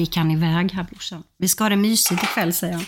Gick 0.00 0.16
han 0.16 0.30
iväg 0.30 0.72
här 0.72 0.84
brorsan. 0.84 1.22
Vi 1.38 1.48
ska 1.48 1.64
ha 1.64 1.68
det 1.68 1.76
mysigt 1.76 2.22
ikväll 2.22 2.52
säger 2.52 2.74
han. 2.74 2.84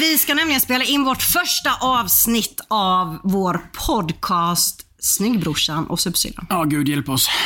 Vi 0.00 0.18
ska 0.18 0.34
nämligen 0.34 0.60
spela 0.60 0.84
in 0.84 1.04
vårt 1.04 1.22
första 1.22 1.74
avsnitt 1.80 2.60
av 2.68 3.18
vår 3.24 3.60
podcast 3.86 4.84
Snyggbrorsan 5.00 5.86
och 5.86 6.00
Subsyrran. 6.00 6.46
Ja, 6.50 6.64
Gud 6.64 6.88
hjälp 6.88 7.08
oss. 7.08 7.28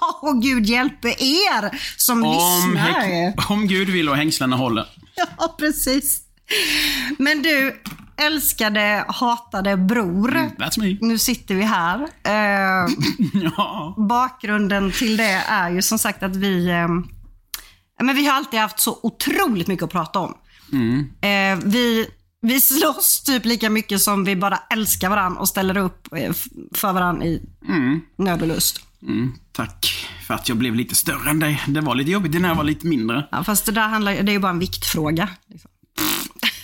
Ja, 0.00 0.18
och 0.22 0.42
Gud 0.42 0.66
hjälpe 0.66 1.08
er 1.08 1.78
som 1.96 2.24
Om, 2.24 2.32
lyssnar. 2.72 3.50
om 3.50 3.66
Gud 3.66 3.88
vill 3.88 4.08
och 4.08 4.16
hängslena 4.16 4.56
håller. 4.56 4.86
Ja, 5.38 5.54
precis. 5.58 6.20
Men 7.18 7.42
du, 7.42 7.82
älskade, 8.16 9.04
hatade 9.08 9.76
bror. 9.76 10.30
That's 10.58 10.80
me. 10.80 10.96
Nu 11.00 11.18
sitter 11.18 11.54
vi 11.54 11.62
här. 11.62 12.00
Eh, 12.24 12.92
Ja. 13.56 13.94
bakgrunden 14.08 14.92
till 14.92 15.16
det 15.16 15.42
är 15.48 15.70
ju 15.70 15.82
som 15.82 15.98
sagt 15.98 16.22
att 16.22 16.36
vi, 16.36 16.68
eh, 16.68 16.88
men 18.04 18.16
vi 18.16 18.26
har 18.26 18.34
alltid 18.34 18.60
haft 18.60 18.80
så 18.80 18.98
otroligt 19.02 19.66
mycket 19.66 19.84
att 19.84 19.92
prata 19.92 20.18
om. 20.18 20.34
Eh, 21.20 21.58
vi, 21.64 22.06
vi 22.40 22.60
slåss 22.60 23.22
typ 23.22 23.44
lika 23.44 23.70
mycket 23.70 24.00
som 24.00 24.24
vi 24.24 24.36
bara 24.36 24.58
älskar 24.70 25.10
varandra 25.10 25.40
och 25.40 25.48
ställer 25.48 25.76
upp 25.76 26.08
eh, 26.16 26.32
för 26.74 26.92
varandra 26.92 27.26
i 27.26 27.42
nöd 28.16 28.42
och 28.42 28.48
lust. 28.48 28.80
Mm, 29.02 29.32
tack 29.52 30.06
för 30.26 30.34
att 30.34 30.48
jag 30.48 30.58
blev 30.58 30.74
lite 30.74 30.94
större 30.94 31.30
än 31.30 31.38
dig. 31.38 31.62
Det 31.66 31.80
var 31.80 31.94
lite 31.94 32.10
jobbigt 32.10 32.40
när 32.40 32.48
jag 32.48 32.56
var 32.56 32.64
lite 32.64 32.86
mindre. 32.86 33.28
Ja, 33.30 33.44
fast 33.44 33.66
det 33.66 33.72
där 33.72 33.88
handlar, 33.88 34.12
det 34.12 34.30
är 34.30 34.34
ju 34.34 34.38
bara 34.38 34.52
en 34.52 34.58
viktfråga. 34.58 35.28
Liksom. 35.46 35.70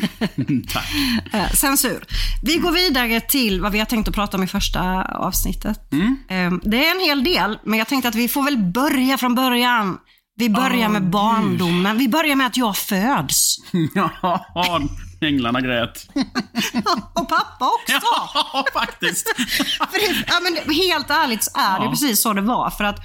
Tack. 0.73 0.87
Eh, 1.33 1.51
censur. 1.51 2.05
Vi 2.43 2.57
går 2.57 2.73
vidare 2.73 3.21
till 3.21 3.61
vad 3.61 3.73
vi 3.73 3.79
har 3.79 3.87
tänkt 3.87 4.09
att 4.09 4.15
prata 4.15 4.37
om 4.37 4.43
i 4.43 4.47
första 4.47 5.03
avsnittet. 5.05 5.81
Eh, 6.29 6.53
det 6.63 6.87
är 6.87 6.95
en 6.95 7.01
hel 7.01 7.25
del, 7.25 7.59
men 7.65 7.79
jag 7.79 7.89
tänkte 7.89 8.09
att 8.09 8.15
vi 8.15 8.29
får 8.29 8.43
väl 8.43 8.59
börja 8.59 9.19
från 9.19 9.35
början. 9.35 9.99
Vi 10.37 10.51
börjar 10.51 10.89
med 10.89 11.11
barndomen. 11.11 11.99
Vi 11.99 12.09
börjar 12.09 12.37
med 12.37 12.47
att 12.47 12.57
jag 12.57 12.77
föds. 12.77 13.57
Ja, 13.95 14.81
änglarna 15.21 15.61
grät. 15.61 16.07
Och 17.15 17.29
pappa 17.29 17.67
också. 17.67 17.99
Ja, 18.35 18.65
faktiskt. 18.73 19.35
Det, 19.93 20.25
ja, 20.27 20.35
men 20.43 20.75
helt 20.75 21.11
ärligt 21.11 21.45
så 21.45 21.51
är 21.55 21.79
det 21.79 21.85
Ja. 21.85 21.91
precis 21.91 22.23
så 22.23 22.33
det 22.33 22.41
var. 22.41 22.71
För 22.71 22.85
att 22.85 22.99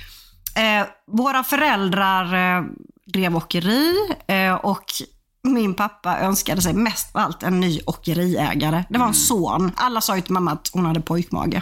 eh, 0.55 0.87
våra 1.11 1.43
föräldrar 1.43 2.57
eh, 2.57 2.63
drev 3.13 3.35
åkeri 3.35 3.93
eh, 4.27 4.53
och 4.53 4.83
min 5.43 5.73
pappa 5.73 6.19
önskade 6.19 6.61
sig 6.61 6.73
mest 6.73 7.15
av 7.15 7.21
allt 7.21 7.43
en 7.43 7.59
ny 7.59 7.79
åkeriägare. 7.85 8.83
Det 8.89 8.99
var 8.99 9.07
en 9.07 9.13
son. 9.13 9.71
Alla 9.75 10.01
sa 10.01 10.15
ju 10.15 10.21
till 10.21 10.33
mamma 10.33 10.51
att 10.51 10.69
hon 10.73 10.85
hade 10.85 11.01
pojkmage. 11.01 11.61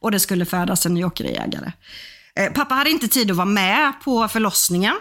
Och 0.00 0.10
det 0.10 0.20
skulle 0.20 0.44
födas 0.44 0.86
en 0.86 0.94
ny 0.94 1.04
åkeriägare. 1.04 1.72
Eh, 2.40 2.52
pappa 2.52 2.74
hade 2.74 2.90
inte 2.90 3.08
tid 3.08 3.30
att 3.30 3.36
vara 3.36 3.46
med 3.46 3.92
på 4.04 4.28
förlossningen. 4.28 4.94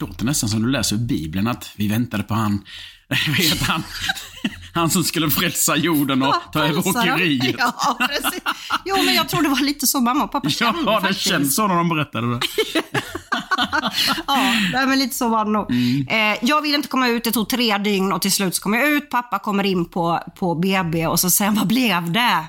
Låter 0.00 0.24
nästan 0.24 0.48
som 0.48 0.62
du 0.62 0.70
läser 0.70 0.96
ur 0.96 1.00
Bibeln 1.00 1.46
att 1.48 1.70
vi 1.76 1.88
väntade 1.88 2.22
på 2.22 2.34
han, 2.34 2.64
vet 3.38 3.62
han, 3.62 3.82
han 4.74 4.90
som 4.90 5.04
skulle 5.04 5.30
frälsa 5.30 5.76
jorden 5.76 6.22
och 6.22 6.34
ta 6.52 6.64
över 6.64 6.88
åkeriet. 6.88 7.56
Ja, 7.58 7.98
precis. 8.00 8.40
Jo, 8.84 8.96
men 9.04 9.14
jag 9.14 9.28
tror 9.28 9.42
det 9.42 9.48
var 9.48 9.60
lite 9.60 9.86
så 9.86 10.00
mamma 10.00 10.24
och 10.24 10.32
pappa 10.32 10.50
kände 10.50 10.82
Ja, 10.86 10.94
det 10.94 11.00
faktiskt. 11.00 11.28
känns 11.28 11.56
så 11.56 11.66
när 11.66 11.74
de 11.74 11.88
berättade 11.88 12.34
det. 12.34 12.40
Ja, 14.26 14.86
men 14.86 14.98
lite 14.98 15.14
så 15.14 15.28
var 15.28 15.44
det 15.44 15.50
nog. 15.50 15.70
Mm. 15.70 16.06
Eh, 16.08 16.38
jag 16.42 16.62
ville 16.62 16.76
inte 16.76 16.88
komma 16.88 17.08
ut, 17.08 17.24
det 17.24 17.32
tog 17.32 17.48
tre 17.48 17.78
dygn 17.78 18.12
och 18.12 18.22
till 18.22 18.32
slut 18.32 18.54
så 18.54 18.62
kom 18.62 18.74
jag 18.74 18.88
ut. 18.88 19.10
Pappa 19.10 19.38
kommer 19.38 19.64
in 19.66 19.84
på, 19.84 20.20
på 20.38 20.54
BB 20.54 21.06
och 21.06 21.20
så 21.20 21.30
säger 21.30 21.50
han, 21.50 21.58
vad 21.58 21.66
blev 21.66 22.12
det? 22.12 22.44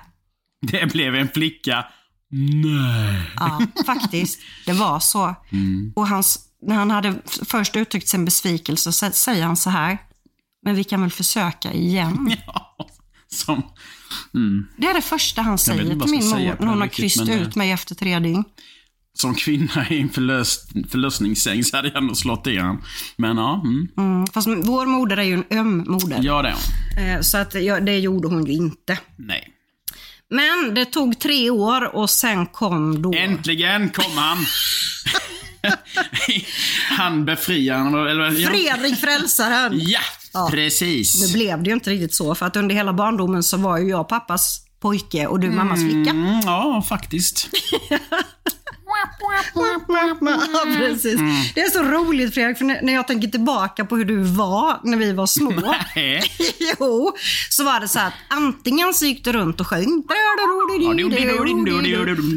Det 0.61 0.91
blev 0.91 1.15
en 1.15 1.29
flicka. 1.33 1.85
Nej. 2.31 3.21
Ja, 3.35 3.61
faktiskt. 3.85 4.39
Det 4.65 4.73
var 4.73 4.99
så. 4.99 5.35
Mm. 5.51 5.93
Och 5.95 6.07
hans, 6.07 6.39
när 6.61 6.75
han 6.75 6.91
hade 6.91 7.15
först 7.45 7.75
uttryckt 7.75 8.07
sin 8.07 8.25
besvikelse 8.25 8.91
så 8.91 9.11
säger 9.11 9.43
han 9.45 9.57
så 9.57 9.69
här, 9.69 9.97
men 10.65 10.75
vi 10.75 10.83
kan 10.83 11.01
väl 11.01 11.11
försöka 11.11 11.73
igen. 11.73 12.35
Ja, 12.47 12.88
som... 13.27 13.63
Det 14.77 14.88
är 14.88 14.93
det 14.93 15.01
första 15.01 15.41
han 15.41 15.57
säger 15.57 15.99
till 15.99 16.11
min 16.11 16.29
mor 16.29 16.55
när 16.59 16.67
hon 16.67 16.81
har 16.81 16.88
kryssat 16.88 17.27
men, 17.27 17.39
ut 17.39 17.47
eh, 17.47 17.57
mig 17.57 17.71
efter 17.71 17.95
tre 17.95 18.19
dygn. 18.19 18.44
Som 19.13 19.35
kvinna 19.35 19.89
i 19.89 20.01
en 20.01 20.09
förlös, 20.09 20.67
förlösningssäng 20.89 21.63
så 21.63 21.75
hade 21.75 21.88
jag 21.88 21.97
ändå 21.97 22.15
slått 22.15 22.47
i 22.47 22.57
han. 22.57 22.83
Men 23.17 23.38
ja, 23.38 23.61
mm. 23.65 23.88
Mm, 23.97 24.27
fast 24.27 24.47
vår 24.47 24.85
moder 24.85 25.17
är 25.17 25.23
ju 25.23 25.33
en 25.33 25.57
öm 25.57 25.85
moder. 25.88 26.19
ja 26.21 26.41
det 26.41 26.49
är 26.49 26.55
hon. 26.97 27.07
Eh, 27.09 27.21
Så 27.21 27.38
att, 27.38 27.53
ja, 27.63 27.79
det 27.79 27.99
gjorde 27.99 28.27
hon 28.27 28.45
ju 28.45 28.53
inte. 28.53 28.99
Nej. 29.15 29.53
Men 30.29 30.73
det 30.75 30.85
tog 30.85 31.19
tre 31.19 31.50
år 31.50 31.95
och 31.95 32.09
sen 32.09 32.45
kom 32.45 33.01
då... 33.01 33.13
Äntligen 33.13 33.89
kom 33.89 34.18
han! 34.18 34.45
han 36.89 37.25
befriaren, 37.25 37.94
eller. 38.07 38.31
Fredrik 38.31 39.00
Frälsaren. 39.00 39.71
Ja, 39.81 40.00
Ja. 40.33 40.47
precis. 40.51 41.21
Nu 41.21 41.33
blev 41.33 41.63
det 41.63 41.69
ju 41.69 41.74
inte 41.74 41.89
riktigt 41.89 42.13
så, 42.13 42.35
för 42.35 42.45
att 42.45 42.56
under 42.56 42.75
hela 42.75 42.94
barndomen 42.94 43.44
så 43.44 43.57
var 43.57 43.77
ju 43.77 43.89
jag 43.89 44.09
pappas 44.09 44.62
pojke 44.79 45.27
och 45.27 45.39
du 45.39 45.50
mammas 45.51 45.79
flicka. 45.79 46.09
Mm, 46.12 46.39
ja, 46.45 46.83
faktiskt. 46.89 47.50
Ja, 50.53 50.65
precis. 50.77 51.19
Det 51.55 51.61
är 51.61 51.69
så 51.69 51.83
roligt 51.83 52.33
Fredrik, 52.33 52.57
för 52.57 52.65
när 52.65 52.94
jag 52.94 53.07
tänker 53.07 53.27
tillbaka 53.27 53.85
på 53.85 53.97
hur 53.97 54.05
du 54.05 54.23
var 54.23 54.79
när 54.83 54.97
vi 54.97 55.11
var 55.13 55.27
små. 55.27 55.73
Nej. 55.95 56.23
jo, 56.79 57.15
så 57.49 57.63
var 57.63 57.79
det 57.79 57.88
så 57.88 57.99
att 57.99 58.13
antingen 58.29 58.94
så 58.94 59.05
gick 59.05 59.23
du 59.23 59.31
runt 59.31 59.59
och 59.59 59.67
sjöng. 59.67 60.03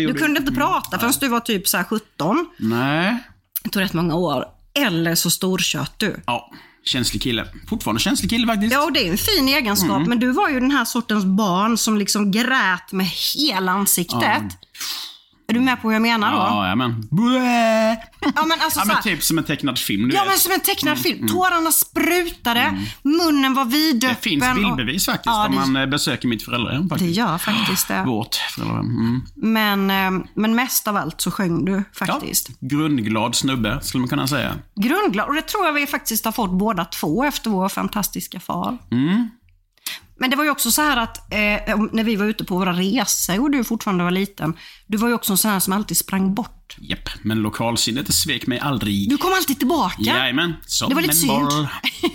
Du 0.07 0.15
kunde 0.15 0.41
inte 0.41 0.53
prata 0.53 0.99
förrän 0.99 1.13
du 1.21 1.29
var 1.29 1.41
typ 1.41 1.69
så 1.69 1.77
här 1.77 1.85
17. 1.85 2.47
Nej. 2.57 3.17
Det 3.63 3.71
tog 3.71 3.83
rätt 3.83 3.93
många 3.93 4.15
år. 4.15 4.45
Eller 4.75 5.15
så 5.15 5.31
storkött 5.31 5.99
du. 5.99 6.21
Ja, 6.27 6.51
Känslig 6.85 7.23
kille. 7.23 7.47
Fortfarande 7.69 8.01
känslig 8.01 8.31
kille 8.31 8.47
faktiskt. 8.47 8.73
Ja, 8.73 8.85
och 8.85 8.93
det 8.93 9.07
är 9.07 9.11
en 9.11 9.19
fin 9.19 9.49
egenskap. 9.49 9.97
Mm. 9.97 10.09
Men 10.09 10.19
du 10.19 10.33
var 10.33 10.49
ju 10.49 10.61
den 10.61 10.71
här 10.71 10.85
sortens 10.85 11.25
barn 11.25 11.79
som 11.79 11.99
liksom 11.99 12.31
grät 12.31 12.93
med 12.93 13.07
hela 13.07 13.73
ansiktet. 13.73 14.23
Ja. 14.23 14.51
Är 15.51 15.55
du 15.55 15.61
med 15.61 15.83
på 15.83 15.89
vad 15.89 15.95
jag 15.95 16.03
menar 16.03 16.33
då? 16.33 16.37
Ja, 16.39 16.69
ja 16.69 16.75
men. 16.75 17.09
Blä. 17.11 17.97
Ja, 18.37 18.45
men 18.47 18.61
alltså 18.61 18.81
Ja, 18.81 18.85
men 18.85 19.03
typ 19.03 19.23
som 19.23 19.39
en 19.39 19.45
tecknad 19.45 19.79
film, 19.79 20.09
du 20.09 20.15
Ja, 20.17 20.21
vet. 20.23 20.29
men 20.31 20.39
som 20.39 20.53
en 20.53 20.61
tecknad 20.61 20.99
film. 20.99 21.29
Tårarna 21.29 21.71
sprutade, 21.73 22.75
munnen 23.03 23.55
var 23.55 23.65
vidöppen. 23.65 24.17
Det 24.23 24.29
finns 24.31 24.45
och- 24.49 24.55
bildbevis 24.55 25.07
faktiskt 25.07 25.27
Ja, 25.27 25.47
om 25.47 25.53
det, 25.53 25.59
man 25.61 25.77
eh, 25.77 25.87
besöker 25.87 26.29
mitt 26.29 26.43
föräldrahem. 26.45 26.89
det 26.99 27.07
gör 27.07 27.39
faktiskt 27.39 27.89
det. 27.89 28.03
Vårt 28.07 28.35
föräldrahem. 28.37 28.87
Mm. 28.87 29.23
Men, 29.35 29.91
eh, 30.21 30.27
men 30.35 30.55
mest 30.55 30.89
av 30.89 30.97
allt 30.97 31.21
så 31.21 31.31
sjöng 31.31 31.65
du 31.65 31.73
Ja, 31.73 31.83
faktiskt. 32.07 32.49
grundglad 32.61 33.35
snubbe, 33.35 33.79
skulle 33.83 34.01
man 34.01 34.09
kunna 34.09 34.27
säga. 34.27 34.55
Grundglad. 34.77 35.29
Och 35.29 35.35
det 35.35 35.43
tror 35.43 35.67
jag 35.67 35.73
vi 35.73 35.87
faktiskt 35.87 36.25
har 36.25 36.33
fått 36.33 36.51
båda 36.53 36.85
två 36.85 37.25
efter 37.25 37.51
vår 37.51 37.69
fantastiska 37.69 38.41
far. 38.41 38.79
Mm. 38.91 39.31
Men 40.21 40.31
det 40.31 40.37
var 40.37 40.45
ju 40.45 40.51
också 40.51 40.71
så 40.71 40.83
här 40.83 40.97
att 40.97 41.33
eh, 41.33 41.77
när 41.93 42.05
vi 42.05 42.17
var 42.17 42.27
ute 42.27 42.45
på 42.45 42.57
våra 42.59 42.73
resor 42.73 43.41
och 43.43 43.51
du 43.51 43.65
fortfarande 43.65 44.05
var 44.05 44.11
liten. 44.11 44.55
Du 44.87 44.97
var 44.99 45.09
ju 45.09 45.15
också 45.15 45.33
en 45.33 45.37
sån 45.37 45.51
här 45.51 45.61
som 45.61 45.73
alltid 45.73 45.97
sprang 45.97 46.35
bort. 46.35 46.77
Japp, 46.81 47.09
men 47.23 47.39
lokalsinnet 47.39 48.15
svek 48.15 48.47
mig 48.47 48.59
aldrig. 48.59 49.11
Du 49.11 49.17
kom 49.17 49.33
alltid 49.33 49.59
tillbaka. 49.59 49.97
Jajamän, 50.03 50.55
som 50.67 50.89
Det 50.89 50.95
var 50.95 51.03
lite 51.03 51.15
synd. 51.17 51.33
boll. 51.33 51.69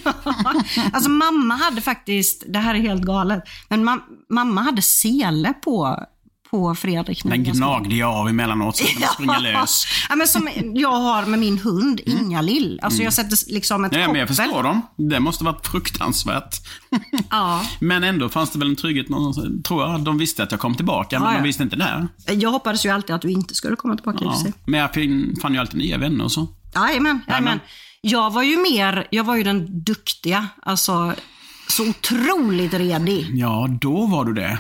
alltså 0.94 1.10
mamma 1.10 1.56
hade 1.56 1.82
faktiskt, 1.82 2.44
det 2.48 2.60
här 2.60 2.76
är 2.76 2.80
helt 2.80 3.02
galet, 3.02 3.44
men 3.70 3.90
mam- 3.90 4.02
mamma 4.30 4.62
hade 4.62 4.82
sele 4.82 5.54
på, 5.54 6.00
på 6.56 6.76
Fredrik. 6.76 7.24
när 7.24 7.32
Den 7.32 7.44
gnagde 7.44 7.96
jag 7.96 8.10
av 8.14 8.30
emellanåt 8.30 8.78
så 8.78 8.84
att 9.04 9.14
springa 9.14 9.40
lös. 9.40 9.86
Ja, 10.10 10.16
men 10.16 10.28
som 10.28 10.50
jag 10.74 10.92
har 10.92 11.26
med 11.26 11.40
min 11.40 11.58
hund, 11.58 12.02
Inga-Lill. 12.06 12.80
Alltså 12.84 13.04
jag 13.04 13.14
sätter 13.14 13.54
liksom 13.54 13.86
ett 13.86 13.92
Mm. 13.92 14.02
Ja, 14.02 14.08
men 14.08 14.20
jag 14.20 14.28
koppel. 14.28 14.44
förstår 14.46 14.64
dem. 14.64 14.82
Det 14.98 15.20
måste 15.20 15.44
varit 15.44 15.68
fruktansvärt. 15.68 16.56
Ja. 17.30 17.62
Men 17.80 18.04
ändå 18.04 18.30
fanns 18.30 18.52
det 18.52 18.60
väl 18.60 18.70
en 18.70 18.76
trygghet 18.76 19.10
någonstans, 19.10 19.64
tror 19.64 19.84
jag. 19.84 20.04
De 20.04 20.18
visste 20.18 20.44
att 20.44 20.52
jag 20.52 20.60
kom 20.60 20.76
tillbaka, 20.76 21.20
men 21.20 21.28
Ja, 21.28 21.34
ja. 21.34 21.38
de 21.40 21.44
visste 21.44 21.64
inte 21.64 21.84
här. 21.84 22.08
Jag 22.34 22.52
hoppades 22.52 22.86
ju 22.86 22.90
alltid 22.90 23.16
att 23.16 23.22
du 23.22 23.32
inte 23.32 23.56
skulle 23.56 23.76
komma 23.76 23.96
tillbaka 23.96 24.20
Ja. 24.22 24.38
Men 24.66 24.80
jag 24.80 24.90
fann 25.42 25.54
ju 25.54 25.60
alltid 25.60 25.78
nya 25.78 25.98
vänner 25.98 26.24
och 26.24 26.32
så. 26.32 26.48
Jajamän. 26.76 27.22
Jajamän. 27.28 27.60
Jag 28.02 28.34
var 28.34 28.44
ju 28.44 28.58
mer, 28.58 29.08
jag 29.12 29.24
var 29.24 29.36
ju 29.36 29.44
den 29.44 29.84
duktiga. 29.84 30.48
Alltså, 30.62 31.14
så 31.68 31.90
otroligt 31.90 32.74
redig. 32.74 33.28
Ja, 33.34 33.68
då 33.82 34.06
var 34.06 34.26
du 34.26 34.34
det. 34.34 34.60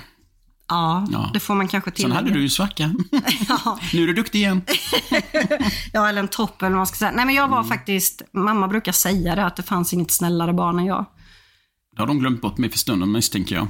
Ja, 0.67 1.07
Ja. 1.11 1.29
det 1.33 1.39
får 1.39 1.55
man 1.55 1.67
kanske 1.67 1.89
Sen 1.91 1.95
tillägga. 1.95 2.15
hade 2.15 2.31
du 2.31 2.41
ju 2.41 2.49
svacka. 2.49 2.93
Ja. 3.49 3.79
nu 3.93 4.03
är 4.03 4.07
du 4.07 4.13
duktig 4.13 4.39
igen. 4.39 4.61
Ja, 5.93 6.09
eller 6.09 6.19
en 6.21 6.27
topp 6.27 6.61
eller 6.61 6.69
vad 6.71 6.77
man 6.77 6.87
ska 6.87 6.95
säga. 6.95 7.11
Nej, 7.11 7.25
men 7.25 7.35
jag 7.35 7.47
var 7.47 7.57
Mm. 7.57 7.69
faktiskt, 7.69 8.21
mamma 8.33 8.67
brukar 8.67 8.91
säga 8.91 9.35
det, 9.35 9.45
att 9.45 9.55
det 9.55 9.63
fanns 9.63 9.93
inget 9.93 10.11
snällare 10.11 10.53
barn 10.53 10.79
än 10.79 10.85
jag. 10.85 11.05
Det 11.95 12.01
har 12.01 12.07
de 12.07 12.19
glömt 12.19 12.41
bort 12.41 12.57
mig 12.57 12.69
för 12.69 12.77
stunden 12.77 13.11
misstänker 13.11 13.55
jag. 13.55 13.67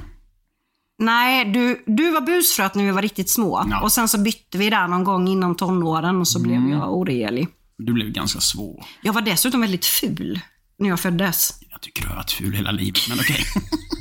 Nej, 0.98 1.44
du, 1.44 1.84
du 1.86 2.10
var 2.10 2.20
busfröt 2.20 2.74
när 2.74 2.84
vi 2.84 2.90
var 2.90 3.02
riktigt 3.02 3.30
små. 3.30 3.66
Ja. 3.70 3.80
Och 3.80 3.92
sen 3.92 4.08
så 4.08 4.18
bytte 4.18 4.58
vi 4.58 4.70
där 4.70 4.88
någon 4.88 5.04
gång 5.04 5.28
inom 5.28 5.54
tonåren 5.54 6.20
och 6.20 6.28
så 6.28 6.38
Mm. 6.38 6.48
blev 6.66 6.78
jag 6.78 6.92
oregelig. 6.96 7.48
Du 7.78 7.92
blev 7.92 8.08
ganska 8.10 8.40
svår. 8.40 8.84
Jag 9.02 9.12
var 9.12 9.22
dessutom 9.22 9.60
väldigt 9.60 9.84
ful 9.86 10.40
när 10.78 10.88
jag 10.88 11.00
föddes. 11.00 11.54
Jag 11.70 11.80
tycker 11.80 12.02
du 12.02 12.08
har 12.08 12.16
varit 12.16 12.30
ful 12.30 12.52
hela 12.52 12.70
livet, 12.70 13.00
men 13.08 13.18
okej. 13.18 13.44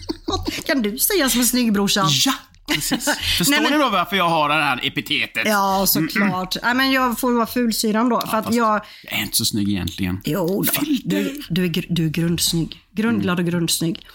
Kan 0.66 0.82
du 0.82 0.98
säga 0.98 1.30
som 1.30 1.40
en 1.42 1.48
snygg 1.48 1.74
brorsan? 1.74 2.08
ja, 2.26 2.34
precis. 2.68 3.06
Förstår 3.38 3.52
Nej, 3.52 3.62
men- 3.62 3.72
ni 3.72 3.78
då 3.78 3.90
varför 3.90 4.16
jag 4.16 4.30
har 4.30 4.50
det 4.50 4.56
här 4.56 4.80
epitetet? 4.84 5.44
Ja, 5.46 5.86
såklart. 5.88 6.56
Nej, 6.64 6.74
men 6.74 6.92
jag 6.92 7.20
får 7.20 7.32
vara 7.34 7.46
fulsyran 7.46 8.10
då. 8.10 8.22
för 8.22 8.38
att 8.38 8.54
jag... 8.54 8.82
Jag 9.04 9.20
är 9.20 9.24
inte 9.24 9.38
så 9.38 9.46
snygg 9.46 9.70
egentligen. 9.70 10.22
Jo, 10.26 10.64
då. 10.64 10.72
Du, 11.04 11.42
du, 11.50 11.66
är, 11.66 11.86
du 11.90 12.06
är 12.06 12.10
grundsnygg. 12.10 12.82
Grundglad 12.92 13.40
och 13.40 13.46
grundsnygg. 13.46 14.08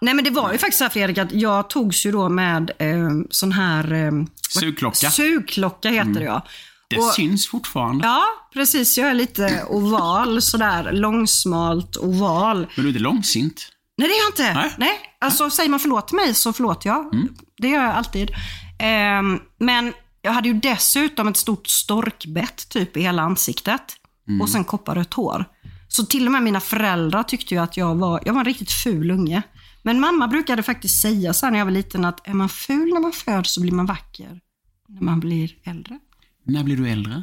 Nej, 0.00 0.14
men 0.14 0.24
det 0.24 0.30
var 0.30 0.52
ju 0.52 0.58
faktiskt 0.58 0.78
så 0.78 0.84
här 0.84 0.90
Fredrik, 0.90 1.18
att 1.18 1.32
jag 1.32 1.70
togs 1.70 2.06
ju 2.06 2.12
då 2.12 2.28
med 2.28 2.70
eh, 2.78 3.08
sån 3.30 3.52
här... 3.52 3.92
Eh, 3.92 4.12
Sugklocka. 4.48 5.10
Sugklocka 5.10 5.88
heter 5.88 6.10
det 6.12 6.24
ja. 6.24 6.46
Det 6.88 6.96
Och- 6.98 7.14
syns 7.14 7.48
fortfarande. 7.48 8.06
Ja, 8.06 8.22
precis. 8.54 8.98
Jag 8.98 9.10
är 9.10 9.14
lite 9.14 9.64
oval, 9.68 10.42
sådär 10.42 10.92
långsmalt 10.92 11.96
oval. 11.96 12.56
Men 12.58 12.68
du 12.76 12.82
är 12.82 12.86
inte 12.88 13.00
långsint. 13.00 13.68
Nej, 13.98 14.08
det 14.08 14.14
är 14.14 14.18
jag 14.18 14.28
inte. 14.30 14.60
Nej. 14.60 14.74
Nej. 14.78 14.98
Alltså, 15.20 15.50
säger 15.50 15.70
man 15.70 15.80
förlåt 15.80 16.12
mig 16.12 16.34
så 16.34 16.52
förlåter 16.52 16.88
jag. 16.88 17.14
Det 17.60 17.68
gör 17.68 17.82
jag 17.82 17.94
alltid. 17.94 18.30
Ehm, 18.78 19.40
men 19.58 19.92
jag 20.22 20.32
hade 20.32 20.48
ju 20.48 20.54
dessutom 20.54 21.28
ett 21.28 21.36
stort 21.36 21.66
storkbett 21.66 22.68
typ 22.68 22.96
i 22.96 23.02
hela 23.02 23.22
ansiktet. 23.22 23.96
Och 24.42 24.48
sen 24.48 24.64
kopparrött 24.64 25.14
hår. 25.14 25.44
Så 25.88 26.06
till 26.06 26.26
och 26.26 26.32
med 26.32 26.42
mina 26.42 26.60
föräldrar 26.60 27.22
tyckte 27.22 27.54
ju 27.54 27.60
att 27.60 27.76
jag 27.76 27.94
var, 27.94 28.22
jag 28.24 28.32
var 28.32 28.40
en 28.40 28.44
riktigt 28.44 28.72
ful 28.72 29.10
unge. 29.10 29.42
Men 29.82 30.00
mamma 30.00 30.28
brukade 30.28 30.62
faktiskt 30.62 31.00
säga 31.00 31.32
så 31.32 31.46
här 31.46 31.50
när 31.50 31.58
jag 31.58 31.66
var 31.66 31.72
liten 31.72 32.04
att 32.04 32.28
är 32.28 32.34
man 32.34 32.48
ful 32.48 32.92
när 32.92 33.00
man 33.00 33.12
föds 33.12 33.52
så 33.54 33.60
blir 33.60 33.72
man 33.72 33.86
vacker 33.86 34.40
när 34.88 35.02
man 35.02 35.20
blir 35.20 35.54
äldre. 35.64 35.98
När 36.44 36.64
blir 36.64 36.76
du 36.76 36.88
äldre? 36.88 37.22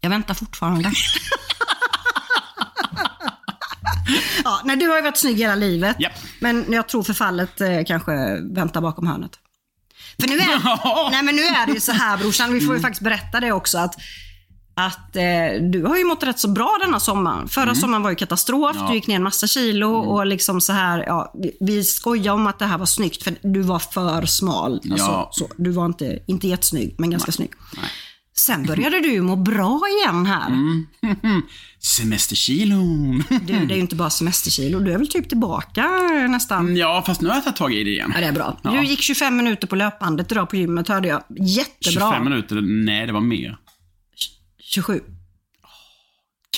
Jag 0.00 0.10
väntar 0.10 0.34
fortfarande. 0.34 0.82
ja, 4.44 4.60
nej, 4.64 4.76
du 4.76 4.88
har 4.88 4.96
ju 4.96 5.02
varit 5.02 5.16
snygg 5.16 5.36
hela 5.36 5.54
livet. 5.54 5.96
Japp. 6.00 6.12
Men 6.40 6.72
jag 6.72 6.88
tror 6.88 7.02
förfallet 7.02 7.60
eh, 7.60 7.84
kanske 7.86 8.40
väntar 8.40 8.80
bakom 8.80 9.06
hörnet. 9.06 9.38
För 10.20 10.28
nu 10.28 10.38
är, 10.38 11.10
nej, 11.10 11.22
men 11.22 11.36
nu 11.36 11.42
är 11.42 11.66
det 11.66 11.72
ju 11.72 11.80
så 11.80 11.92
här 11.92 12.16
brorsan, 12.16 12.52
vi 12.52 12.60
får 12.60 12.74
ju 12.74 12.80
faktiskt 12.80 13.02
berätta 13.02 13.40
det 13.40 13.52
också 13.52 13.78
att 13.78 13.94
att 14.74 15.16
eh, 15.16 15.62
du 15.70 15.84
har 15.86 15.96
ju 15.96 16.04
mått 16.04 16.22
rätt 16.22 16.38
så 16.38 16.48
bra 16.48 16.78
denna 16.80 17.00
sommaren. 17.00 17.48
Förra 17.48 17.74
sommaren 17.74 18.02
var 18.02 18.10
ju 18.10 18.16
katastrof, 18.16 18.76
Ja. 18.80 18.86
du 18.88 18.94
gick 18.94 19.06
ner 19.06 19.16
en 19.16 19.22
massa 19.22 19.46
kilo 19.46 19.94
och 19.94 20.26
liksom 20.26 20.60
så 20.60 20.72
här, 20.72 21.04
ja, 21.06 21.34
vi- 21.60 21.84
skojar 21.84 22.32
om 22.32 22.46
att 22.46 22.58
det 22.58 22.66
här 22.66 22.78
var 22.78 22.86
snyggt 22.86 23.22
för 23.22 23.34
du 23.42 23.60
var 23.60 23.78
för 23.78 24.26
smal. 24.26 24.72
Alltså, 24.90 25.06
Ja. 25.06 25.28
så, 25.32 25.48
du 25.56 25.70
var 25.70 25.86
inte, 25.86 26.18
inte 26.26 26.48
jättesnygg, 26.48 26.94
men 26.98 27.10
ganska 27.10 27.32
snygg. 27.32 27.50
Sen 28.40 28.66
började 28.66 29.00
du 29.00 29.20
må 29.20 29.36
bra 29.36 29.80
igen 29.98 30.26
här. 30.26 30.52
Semesterkilon. 31.78 33.24
Du, 33.28 33.36
det 33.66 33.72
är 33.72 33.76
ju 33.76 33.80
inte 33.80 33.96
bara 33.96 34.10
semesterkilo, 34.10 34.78
du 34.80 34.92
är 34.92 34.98
väl 34.98 35.08
typ 35.08 35.28
tillbaka 35.28 35.86
nästan. 36.28 36.76
ja, 36.76 37.02
fast 37.06 37.20
nu 37.20 37.28
har 37.28 37.34
jag 37.34 37.44
tagit 37.44 37.56
tag 37.56 37.74
i 37.74 37.84
det 37.84 37.90
igen. 37.90 38.10
Ja, 38.14 38.20
det 38.20 38.26
är 38.26 38.32
bra. 38.32 38.60
Ja. 38.62 38.70
Du 38.70 38.84
gick 38.84 39.00
25 39.02 39.36
minuter 39.36 39.66
på 39.66 39.76
löpbandet 39.76 40.32
idag 40.32 40.50
på 40.50 40.56
gymmet 40.56 40.88
hörde 40.88 41.08
jag. 41.08 41.22
Jättebra. 41.40 42.10
25 42.12 42.24
minuter? 42.24 42.60
Nej, 42.60 43.06
det 43.06 43.12
var 43.12 43.20
mer. 43.20 43.56
27. 44.58 45.00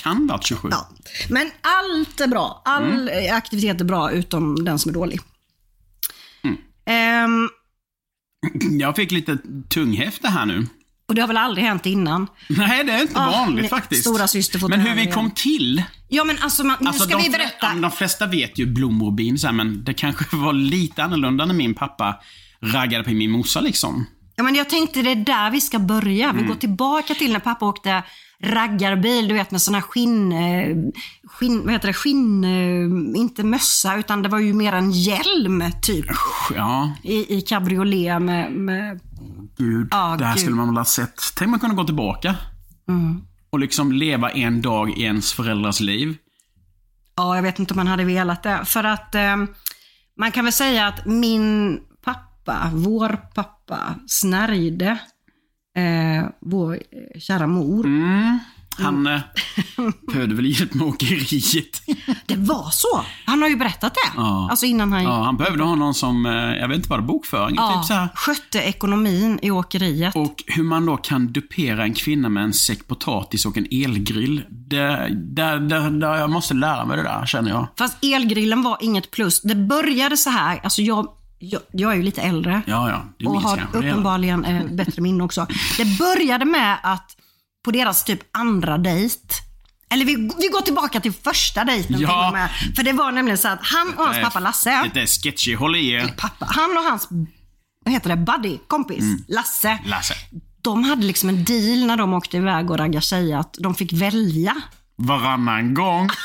Kan 0.03 0.27
vara 0.27 0.41
27. 0.41 0.67
Ja. 0.71 0.89
Men 1.29 1.51
allt 1.61 2.21
är 2.21 2.27
bra. 2.27 2.61
All 2.65 3.09
Mm. 3.09 3.35
aktivitet 3.35 3.81
är 3.81 3.85
bra 3.85 4.11
utom 4.11 4.65
den 4.65 4.79
som 4.79 4.89
är 4.89 4.93
dålig. 4.93 5.19
Mm. 6.43 6.57
Ehm, 6.85 7.49
Jag 8.79 8.95
fick 8.95 9.11
lite 9.11 9.37
tunghäfte 9.69 10.27
här 10.27 10.45
nu. 10.45 10.67
Och 11.09 11.15
det 11.15 11.21
har 11.21 11.27
väl 11.27 11.37
aldrig 11.37 11.65
hänt 11.65 11.85
innan? 11.85 12.27
Nej, 12.49 12.83
det 12.83 12.91
är 12.91 13.01
inte 13.01 13.19
Ah, 13.19 13.31
vanligt 13.31 13.69
faktiskt. 13.69 14.01
stora 14.01 14.27
syster 14.27 14.59
får 14.59 14.69
Men 14.69 14.79
hur 14.79 14.95
vi 14.95 15.11
kom 15.11 15.31
till. 15.31 15.83
Ja 16.09 16.23
men 16.23 16.37
alltså, 16.41 16.63
man, 16.63 16.77
nu 16.81 16.87
Alltså, 16.87 17.03
ska 17.03 17.17
de, 17.17 17.23
vi 17.23 17.29
berätta. 17.29 17.73
de 17.73 17.91
flesta 17.91 18.25
vet 18.27 18.57
ju 18.59 18.65
blommor 18.65 19.37
så 19.37 19.47
här, 19.47 19.53
men 19.53 19.83
det 19.83 19.93
kanske 19.93 20.25
var 20.35 20.53
lite 20.53 21.03
annorlunda 21.03 21.45
när 21.45 21.53
min 21.53 21.73
pappa 21.73 22.15
raggade 22.61 23.03
på 23.03 23.09
min 23.11 23.31
morsa 23.31 23.61
liksom. 23.61 24.05
Ja, 24.35 24.43
men 24.43 24.55
jag 24.55 24.69
tänkte 24.69 25.01
det 25.01 25.11
är 25.11 25.15
där 25.15 25.51
vi 25.51 25.61
ska 25.61 25.79
börja. 25.79 26.29
Mm. 26.29 26.41
Vi 26.41 26.47
går 26.47 26.55
tillbaka 26.55 27.13
till 27.13 27.33
när 27.33 27.39
pappa 27.39 27.65
åkte 27.65 28.03
raggarbil, 28.43 29.27
du 29.27 29.33
vet 29.33 29.51
med 29.51 29.61
här 29.73 29.81
skinn, 29.81 30.31
eh, 30.31 30.75
skinn 31.27 31.61
vad 31.63 31.71
heter 31.71 31.87
det, 31.87 31.93
skinn, 31.93 32.43
eh, 32.43 33.19
inte 33.21 33.43
mössa 33.43 33.95
utan 33.97 34.21
det 34.21 34.29
var 34.29 34.39
ju 34.39 34.53
mer 34.53 34.73
en 34.73 34.91
hjälm 34.91 35.63
typ. 35.81 36.05
Ja, 36.55 36.91
I, 37.03 37.37
i 37.37 37.41
cabriolet 37.41 38.21
med, 38.21 38.51
med 38.51 38.99
gud. 39.57 39.87
Ja, 39.91 40.15
det 40.19 40.25
här 40.25 40.33
gud. 40.33 40.41
skulle 40.41 40.55
man 40.55 40.67
väl 40.67 40.77
ha 40.77 40.85
sett. 40.85 41.21
Tänk 41.35 41.49
man 41.49 41.59
kunde 41.59 41.75
gå 41.75 41.83
tillbaka. 41.83 42.35
Och 43.49 43.59
liksom 43.59 43.91
leva 43.91 44.29
en 44.29 44.61
dag 44.61 44.89
i 44.89 45.03
ens 45.03 45.33
föräldrars 45.33 45.79
liv. 45.79 46.17
Ja, 47.15 47.35
jag 47.35 47.43
vet 47.43 47.59
inte 47.59 47.73
om 47.73 47.77
man 47.77 47.87
hade 47.87 48.03
velat 48.03 48.43
det. 48.43 48.65
För 48.65 48.83
att 48.83 49.15
eh, 49.15 49.35
man 50.17 50.31
kan 50.31 50.45
väl 50.45 50.53
säga 50.53 50.87
att 50.87 51.05
min 51.05 51.79
pappa, 52.45 52.69
vår 52.73 53.19
pappa, 53.33 53.95
snärjde 54.07 54.99
eh, 55.77 56.29
vår 56.41 56.73
eh, 56.73 57.19
kära 57.19 57.47
mor. 57.47 57.87
Han 58.77 59.07
eh, 59.07 59.19
behövde 60.07 60.35
väl 60.35 60.45
hjälp 60.59 60.73
med 60.73 60.87
åkeriet. 60.87 61.81
Det 62.25 62.35
var 62.35 62.69
så! 62.71 63.05
Han 63.25 63.41
har 63.41 63.49
ju 63.49 63.55
berättat 63.55 63.93
det. 63.93 64.11
Ja. 64.15 64.47
Alltså 64.49 64.65
innan 64.65 64.93
han 64.93 65.03
Ja, 65.03 65.23
han 65.23 65.37
behövde 65.37 65.63
ha 65.63 65.75
någon 65.75 65.93
som, 65.93 66.25
eh, 66.25 66.31
jag 66.33 66.67
vet 66.67 66.77
inte 66.77 66.89
vad 66.89 66.99
det 66.99 67.03
bokföring, 67.03 67.55
Ja, 67.55 67.77
typ 67.77 67.85
så 67.87 67.93
här. 67.93 68.07
skötte 68.15 68.59
ekonomin 68.59 69.39
i 69.41 69.51
åkeriet. 69.51 70.15
Och 70.15 70.43
hur 70.47 70.63
man 70.63 70.85
då 70.85 70.97
kan 70.97 71.27
dupera 71.33 71.83
en 71.83 71.93
kvinna 71.93 72.29
med 72.29 72.43
en 72.43 72.53
säck 72.53 72.87
potatis 72.87 73.45
och 73.45 73.57
en 73.57 73.67
elgrill. 73.71 74.43
Det, 74.49 75.07
där, 75.11 75.59
där, 75.59 75.89
där 75.89 76.15
jag 76.15 76.29
måste 76.29 76.53
lära 76.53 76.85
mig 76.85 76.97
det 76.97 77.03
där, 77.03 77.25
känner 77.25 77.49
jag. 77.49 77.67
Fast 77.77 77.97
elgrillen 78.03 78.61
var 78.63 78.77
inget 78.81 79.11
plus. 79.11 79.41
Det 79.41 79.55
började 79.55 80.17
så 80.17 80.29
här, 80.29 80.59
alltså 80.63 80.81
jag, 80.81 81.07
jag, 81.51 81.61
jag 81.71 81.91
är 81.91 81.95
ju 81.95 82.03
lite 82.03 82.21
äldre. 82.21 82.61
Ja, 82.67 82.89
ja. 82.89 83.05
Du 83.17 83.25
och 83.25 83.31
minns 83.31 83.43
har 83.45 83.57
kanske 83.57 83.81
det. 83.81 83.89
uppenbarligen 83.91 84.45
eh, 84.45 84.65
bättre 84.65 85.01
minne 85.01 85.23
också. 85.23 85.47
Det 85.77 85.85
började 85.99 86.45
med 86.45 86.77
att 86.83 87.15
på 87.65 87.71
deras 87.71 88.03
typ 88.03 88.19
andra 88.31 88.77
dejt, 88.77 89.17
Eller 89.89 90.05
vi, 90.05 90.15
vi 90.15 90.47
går 90.47 90.61
tillbaka 90.61 90.99
till 90.99 91.13
första 91.13 91.63
dejten 91.63 91.95
Ja. 91.99 92.07
till 92.07 92.27
och 92.27 92.33
med. 92.33 92.49
För 92.75 92.83
det 92.83 92.93
var 92.93 93.11
nämligen 93.11 93.37
så 93.37 93.47
att 93.47 93.59
han 93.61 93.93
och 93.97 94.05
hans 94.05 94.21
pappa 94.21 94.39
Lasse, 94.39 94.89
Det 94.93 95.01
är 95.01 95.05
sketchy, 95.23 95.55
håll 95.55 95.75
i 95.75 95.89
er. 95.89 96.13
pappa, 96.17 96.45
han 96.49 96.77
och 96.77 96.83
hans, 96.83 97.07
vad 97.85 97.93
heter 97.93 98.09
det, 98.09 98.15
buddy, 98.15 98.57
kompis, 98.67 99.03
Lasse. 99.27 99.79
Lasse. 99.85 100.13
De 100.61 100.83
hade 100.83 101.05
liksom 101.05 101.29
en 101.29 101.43
deal 101.43 101.85
när 101.85 101.97
de 101.97 102.13
åkte 102.13 102.37
iväg 102.37 102.71
och 102.71 102.77
raggade 102.77 103.01
tjejer 103.01 103.37
att 103.37 103.55
de 103.59 103.75
fick 103.75 103.93
välja. 103.93 104.55
Varannan 105.07 105.73
gång. 105.73 106.09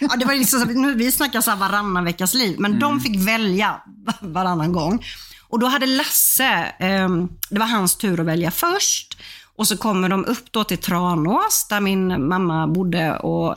Ja, 0.00 0.16
det 0.16 0.24
var 0.24 0.34
liksom, 0.34 0.62
nu, 0.62 0.94
vi 0.94 1.12
snackar 1.12 1.40
så 1.40 1.50
här 1.50 1.58
varannan 1.58 2.04
veckas 2.04 2.34
liv, 2.34 2.56
men 2.60 2.78
de 2.78 3.00
fick 3.00 3.20
välja 3.28 3.80
varannan 4.20 4.72
gång. 4.72 5.04
Och 5.48 5.58
då 5.58 5.66
hade 5.66 5.86
Lasse, 5.86 6.44
ehm, 6.78 7.28
det 7.50 7.58
var 7.58 7.66
hans 7.66 7.96
tur 7.96 8.20
att 8.20 8.26
välja 8.26 8.50
först. 8.50 9.18
Och 9.56 9.68
så 9.68 9.76
kommer 9.76 10.08
de 10.08 10.24
upp 10.24 10.52
då 10.52 10.64
till 10.64 10.78
Tranås 10.78 11.66
där 11.70 11.80
min 11.80 12.28
mamma 12.28 12.66
bodde 12.66 13.16
och 13.16 13.56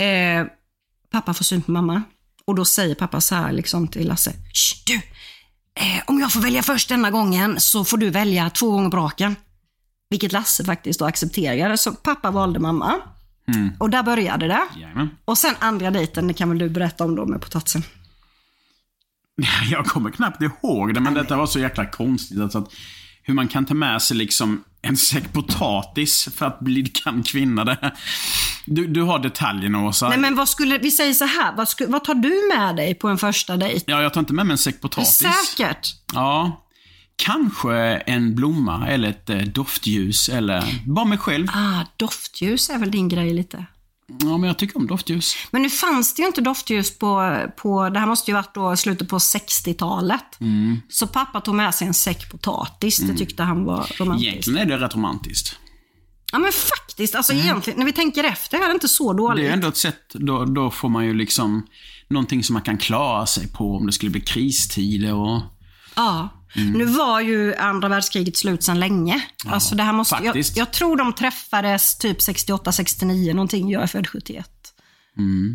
eh, 0.00 0.46
pappa 1.12 1.34
får 1.34 1.44
syn 1.44 1.62
på 1.62 1.70
mamma. 1.70 2.02
Och 2.44 2.54
då 2.54 2.64
säger 2.64 2.94
pappa 2.94 3.20
så 3.20 3.34
här 3.34 3.52
liksom 3.52 3.88
till 3.88 4.08
Lasse, 4.08 4.30
"Shh, 4.32 4.76
du, 4.86 4.94
eh, 4.94 6.02
om 6.06 6.20
jag 6.20 6.32
får 6.32 6.40
välja 6.40 6.62
först 6.62 6.88
denna 6.88 7.10
gången 7.10 7.60
så 7.60 7.84
får 7.84 7.96
du 7.96 8.10
välja 8.10 8.50
två 8.50 8.70
gånger 8.70 8.90
på 8.90 8.96
raken. 8.96 9.36
Vilket 10.10 10.32
Lasse 10.32 10.64
faktiskt 10.64 10.98
då 11.00 11.06
accepterade. 11.06 11.78
Så 11.78 11.92
pappa 11.92 12.30
valde 12.30 12.58
mamma. 12.58 12.94
Och 13.78 13.90
där 13.90 14.02
började 14.02 14.46
det. 14.48 14.62
Jajamän. 14.76 15.10
Och 15.24 15.38
sen 15.38 15.54
andra 15.58 15.90
dejten, 15.90 16.28
det 16.28 16.34
kan 16.34 16.48
väl 16.48 16.58
du 16.58 16.68
berätta 16.68 17.04
om 17.04 17.16
då 17.16 17.26
med 17.26 17.40
potatisen? 17.40 17.82
Jag 19.70 19.86
kommer 19.86 20.10
knappt 20.10 20.42
ihåg 20.42 20.94
det, 20.94 21.00
men 21.00 21.14
detta 21.14 21.36
var 21.36 21.46
så 21.46 21.58
jäkla 21.58 21.86
konstigt. 21.86 22.40
Alltså 22.40 22.58
att 22.58 22.72
hur 23.22 23.34
man 23.34 23.48
kan 23.48 23.64
ta 23.64 23.74
med 23.74 24.02
sig 24.02 24.16
liksom 24.16 24.64
en 24.82 24.96
säck 24.96 25.32
potatis 25.32 26.28
för 26.36 26.46
att 26.46 26.60
blidka 26.60 27.10
en 27.10 27.22
kvinna. 27.22 27.64
Det. 27.64 27.92
Du, 28.66 28.86
du 28.86 29.02
har 29.02 29.18
detaljerna 29.18 29.86
Åsa. 29.86 30.08
Nej 30.08 30.18
men 30.18 30.34
vad 30.34 30.48
skulle, 30.48 30.78
vi 30.78 30.90
säger 30.90 31.14
så 31.14 31.24
här, 31.24 31.56
vad, 31.56 31.68
sku, 31.68 31.86
vad 31.86 32.04
tar 32.04 32.14
du 32.14 32.56
med 32.56 32.76
dig 32.76 32.94
på 32.94 33.08
en 33.08 33.18
första 33.18 33.56
dejt? 33.56 33.92
Ja, 33.92 34.02
jag 34.02 34.12
tar 34.12 34.20
inte 34.20 34.32
med 34.32 34.46
mig 34.46 34.52
en 34.54 34.58
säck 34.58 34.80
potatis. 34.80 35.22
Säkert. 35.56 35.88
Ja. 36.14 36.64
Kanske 37.24 37.74
en 38.06 38.34
blomma 38.34 38.88
eller 38.88 39.08
ett 39.08 39.30
eh, 39.30 39.38
doftljus 39.38 40.28
eller 40.28 40.82
bara 40.86 41.04
mig 41.04 41.18
själv. 41.18 41.46
Ah, 41.50 41.84
doftljus 41.96 42.70
är 42.70 42.78
väl 42.78 42.90
din 42.90 43.08
grej 43.08 43.34
lite? 43.34 43.66
Ja, 44.20 44.38
men 44.38 44.42
jag 44.42 44.58
tycker 44.58 44.76
om 44.76 44.86
doftljus. 44.86 45.36
Men 45.50 45.62
nu 45.62 45.70
fanns 45.70 46.14
det 46.14 46.22
ju 46.22 46.26
inte 46.26 46.40
doftljus 46.40 46.98
på, 46.98 47.36
på 47.56 47.88
det 47.88 47.98
här 47.98 48.06
måste 48.06 48.30
ju 48.30 48.34
varit 48.34 48.54
då 48.54 48.76
slutet 48.76 49.08
på 49.08 49.18
60-talet. 49.18 50.40
Mm. 50.40 50.80
Så 50.88 51.06
pappa 51.06 51.40
tog 51.40 51.54
med 51.54 51.74
sig 51.74 51.86
en 51.86 51.94
säck 51.94 52.30
potatis, 52.30 52.98
det 52.98 53.14
tyckte 53.14 53.42
han 53.42 53.64
var 53.64 53.90
romantiskt. 53.98 54.28
Egentligen 54.28 54.58
är 54.58 54.78
det 54.78 54.84
rätt 54.84 54.94
romantiskt. 54.94 55.58
Ja 56.32 56.38
men 56.38 56.52
faktiskt, 56.52 57.14
alltså 57.14 57.32
egentligen, 57.32 57.78
när 57.78 57.86
vi 57.86 57.92
tänker 57.92 58.24
efter 58.24 58.58
är 58.58 58.66
det 58.66 58.72
inte 58.72 58.88
så 58.88 59.12
dåligt. 59.12 59.38
Mm. 59.38 59.44
Det 59.44 59.50
är 59.50 59.52
ändå 59.52 59.68
ett 59.68 59.76
sätt, 59.76 60.14
då, 60.14 60.44
då 60.44 60.70
får 60.70 60.88
man 60.88 61.06
ju 61.06 61.14
liksom 61.14 61.66
någonting 62.08 62.44
som 62.44 62.54
man 62.54 62.62
kan 62.62 62.78
klara 62.78 63.26
sig 63.26 63.48
på 63.48 63.76
om 63.76 63.86
det 63.86 63.92
skulle 63.92 64.10
bli 64.10 64.20
kristider 64.20 65.14
och... 65.14 65.40
Ja. 65.98 66.28
Mm. 66.56 66.72
Nu 66.72 66.84
var 66.84 67.20
ju 67.20 67.54
andra 67.54 67.88
världskriget 67.88 68.36
slut 68.36 68.62
sedan 68.62 68.80
länge. 68.80 69.20
alltså 69.46 69.74
det 69.74 69.82
här 69.82 69.92
måste, 69.92 70.18
jag, 70.24 70.36
jag 70.54 70.72
tror 70.72 70.96
de 70.96 71.12
träffades 71.12 71.98
typ 71.98 72.22
68, 72.22 72.72
69 72.72 73.34
någonting. 73.34 73.70
Jag 73.70 73.82
är 73.82 73.86
född 73.86 74.08
71. 74.08 74.48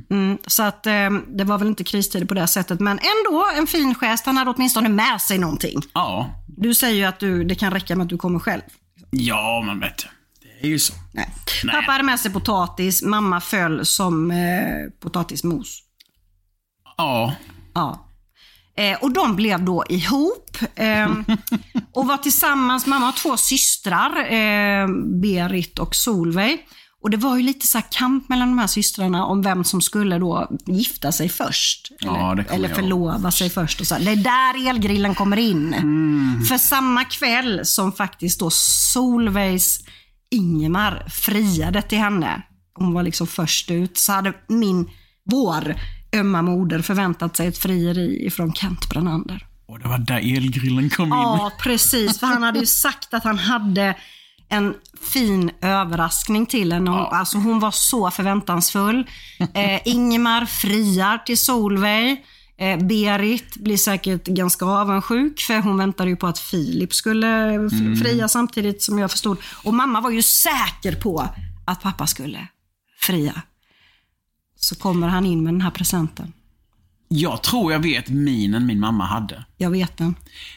Mm, 0.10 0.38
så 0.48 0.64
att 0.64 0.88
eh, 0.88 1.10
det 1.38 1.44
var 1.44 1.58
väl 1.58 1.68
inte 1.68 1.84
kristider 1.84 2.26
på 2.26 2.34
det 2.34 2.48
sättet. 2.48 2.80
Men 2.80 3.00
ändå 3.00 3.46
en 3.58 3.68
fin 3.68 3.96
gest. 3.96 4.26
Han 4.26 4.38
hade 4.38 4.52
åtminstone 4.52 4.90
med 4.90 5.22
sig 5.22 5.38
någonting. 5.38 5.82
Ja. 5.94 6.44
Du 6.48 6.74
säger 6.74 6.96
ju 6.96 7.04
att 7.04 7.20
du, 7.20 7.44
det 7.44 7.56
kan 7.56 7.72
räcka 7.72 7.96
med 7.96 8.04
att 8.04 8.10
du 8.10 8.18
kommer 8.18 8.40
själv. 8.40 8.62
Ja, 9.10 9.64
men 9.66 9.80
vet 9.80 9.98
du. 9.98 10.08
Det 10.42 10.68
är 10.68 10.70
ju 10.70 10.80
så. 10.80 10.94
Nej. 11.14 11.30
Nej. 11.64 11.76
Pappa 11.76 11.92
hade 11.92 12.04
med 12.04 12.20
sig 12.20 12.32
potatis. 12.32 13.04
Mamma 13.04 13.42
föll 13.42 13.86
som 13.86 14.32
eh, 14.32 14.38
potatismos. 15.00 15.84
Ja. 16.98 17.36
Ja. 17.74 18.10
Eh, 18.77 18.98
och 19.01 19.12
de 19.12 19.36
blev 19.36 19.63
då 19.63 19.84
ihop 19.89 20.58
eh, 20.75 21.12
och 21.94 22.08
var 22.08 22.18
tillsammans. 22.18 22.86
Mamma 22.86 23.06
har 23.06 23.12
två 23.12 23.38
systrar, 23.38 24.34
eh, 24.34 24.88
Berit 25.22 25.80
och 25.80 25.96
Solveig. 25.96 26.60
Och 27.03 27.10
det 27.10 27.18
var 27.18 27.38
ju 27.38 27.44
lite 27.44 27.68
så 27.68 27.82
kamp 27.89 28.30
mellan 28.30 28.48
de 28.48 28.60
här 28.60 28.68
systrarna 28.68 29.25
om 29.25 29.42
vem 29.42 29.63
som 29.63 29.82
skulle 29.82 30.20
då 30.20 30.48
gifta 30.65 31.12
sig 31.12 31.30
först. 31.30 31.92
Ja, 32.00 32.32
eller, 32.32 32.44
kommer 32.44 32.56
eller 32.65 32.75
förlova 32.75 33.32
sig 33.32 33.50
först. 33.50 33.82
Och 33.82 33.88
så. 33.88 33.96
Det 33.96 34.12
är 34.12 34.15
där 34.15 34.70
elgrillen 34.70 35.15
kommer 35.15 35.38
in. 35.38 35.74
Mm. 35.74 36.44
För 36.44 36.58
samma 36.58 37.03
kväll 37.03 37.62
som 37.63 37.92
faktiskt 37.92 38.39
då 38.39 38.50
Solveigs 38.51 39.80
Ingemar 40.32 41.10
friade 41.10 41.82
till 41.82 41.98
henne, 41.98 42.42
hon 42.75 42.94
var 42.94 43.03
liksom 43.03 43.27
först 43.27 43.72
ut, 43.72 43.98
så 43.98 44.12
hade 44.12 44.34
min, 44.48 44.89
vår 45.25 45.75
ömma 46.13 46.41
moder 46.41 46.82
förväntat 46.82 47.38
sig 47.38 47.48
ett 47.48 47.58
frieri 47.58 48.29
från 48.29 48.53
Kent 48.53 48.89
Brannander. 48.89 49.48
Och 49.65 49.79
det 49.79 49.88
var 49.88 49.98
där 49.98 50.38
elgrillen 50.38 50.89
kom 50.89 51.05
in. 51.05 51.12
Ja, 51.12 51.51
precis. 51.60 52.20
För 52.20 52.27
han 52.27 52.43
hade 52.43 52.60
ju 52.60 52.65
sagt 52.65 53.13
att 53.13 53.24
han 53.24 53.38
hade 53.39 53.96
en 54.50 54.74
fin 55.12 55.51
överraskning 55.62 56.46
till 56.46 56.74
henne. 56.74 56.91
Hon, 56.91 57.00
alltså 57.12 57.38
hon 57.38 57.60
var 57.60 57.72
så 57.72 58.12
förväntansfull. 58.12 59.08
Eh, 59.53 59.82
Ingemar 59.88 60.46
friar 60.46 61.17
till 61.17 61.38
Solveig. 61.38 62.25
Eh, 62.58 62.77
Berit 62.79 63.55
blir 63.58 63.77
säkert 63.77 64.25
ganska 64.27 64.65
avundsjuk 64.65 65.39
för 65.41 65.60
hon 65.62 65.77
väntade 65.77 66.10
ju 66.10 66.15
på 66.15 66.27
att 66.27 66.39
Filip 66.39 66.93
skulle 66.93 67.53
f- 67.67 68.00
fria 68.03 68.27
samtidigt 68.27 68.84
som 68.84 69.00
jag 69.00 69.12
förstod. 69.12 69.38
Och 69.63 69.74
mamma 69.74 70.01
var 70.01 70.12
ju 70.12 70.22
säker 70.22 70.96
på 70.96 71.27
att 71.65 71.82
pappa 71.82 72.08
skulle 72.08 72.48
fria. 73.01 73.41
Så 74.63 74.75
kommer 74.75 75.08
han 75.08 75.25
in 75.25 75.43
med 75.43 75.53
den 75.53 75.62
här 75.62 75.72
presenten. 75.72 76.34
Jag 77.08 77.43
tror 77.43 77.72
jag 77.72 77.79
vet 77.79 78.10
minen 78.10 78.65
min 78.65 78.79
mamma 78.79 79.05
hade. 79.05 79.46
Jag 79.58 79.70
vet 79.70 79.98
den. 79.98 80.15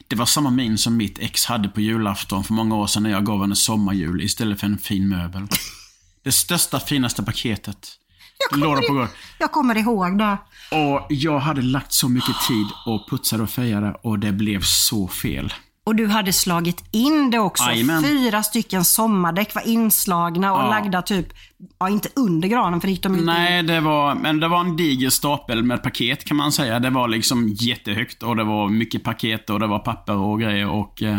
Det 0.08 0.16
var 0.16 0.26
samma 0.26 0.50
min 0.50 0.78
som 0.78 0.96
mitt 0.96 1.18
ex 1.18 1.44
hade 1.44 1.68
på 1.68 1.80
julafton 1.80 2.44
för 2.44 2.54
många 2.54 2.76
år 2.76 2.86
sedan 2.86 3.02
när 3.02 3.10
jag 3.10 3.25
gav 3.25 3.40
henne 3.40 3.56
sommarjul 3.56 4.22
istället 4.22 4.60
för 4.60 4.66
en 4.66 4.78
fin 4.78 5.08
möbel. 5.08 5.46
Det 6.25 6.32
största, 6.32 6.80
finaste 6.80 7.22
paketet. 7.22 7.88
Jag 8.50 8.60
på 8.60 8.86
kommer, 8.86 9.08
jag 9.38 9.52
kommer 9.52 9.76
ihåg 9.76 10.18
det. 10.18 10.38
Och 10.70 11.06
jag 11.08 11.38
hade 11.38 11.62
lagt 11.62 11.92
så 11.92 12.08
mycket 12.08 12.36
tid 12.48 12.66
och 12.86 13.10
putsade 13.10 13.42
och 13.42 13.50
fejade 13.50 13.92
och 14.02 14.18
det 14.18 14.32
blev 14.32 14.62
så 14.62 15.08
fel. 15.08 15.52
Och 15.87 15.95
du 15.97 16.07
hade 16.07 16.33
slagit 16.33 16.85
in 16.90 17.31
det 17.31 17.38
också. 17.38 17.64
Jajamän. 17.64 18.02
Fyra 18.02 18.43
stycken 18.43 18.85
sommardäck 18.85 19.55
var 19.55 19.69
inslagna 19.69 20.52
och 20.52 20.61
Ja. 20.61 20.71
lagda 20.71 21.02
typ, 21.02 21.26
ja 21.78 21.88
inte 21.88 22.09
under 22.16 22.49
granen 22.49 22.81
för 22.81 22.88
det 22.88 22.93
gick 22.93 23.02
de 23.02 23.12
inte 23.12 23.21
in. 23.21 23.26
Nej, 23.26 23.62
det 23.62 23.81
var, 23.81 24.14
men 24.14 24.40
det 24.40 24.49
var 24.49 24.61
en 24.61 24.76
diger 24.76 25.11
stapel 25.11 25.62
med 25.62 25.83
paket 25.83 26.25
kan 26.25 26.37
man 26.37 26.52
säga. 26.52 26.78
Det 26.78 26.90
var 26.90 27.09
liksom 27.09 27.49
jättehögt 27.49 28.23
och 28.23 28.37
det 28.37 28.45
var 28.45 28.69
mycket 28.69 29.05
paket 29.05 29.50
och 29.50 29.61
det 29.61 29.66
var 29.66 29.78
papper 29.78 30.16
och 30.16 30.40
grejer 30.40 30.69
och 30.69 31.02
eh, 31.02 31.19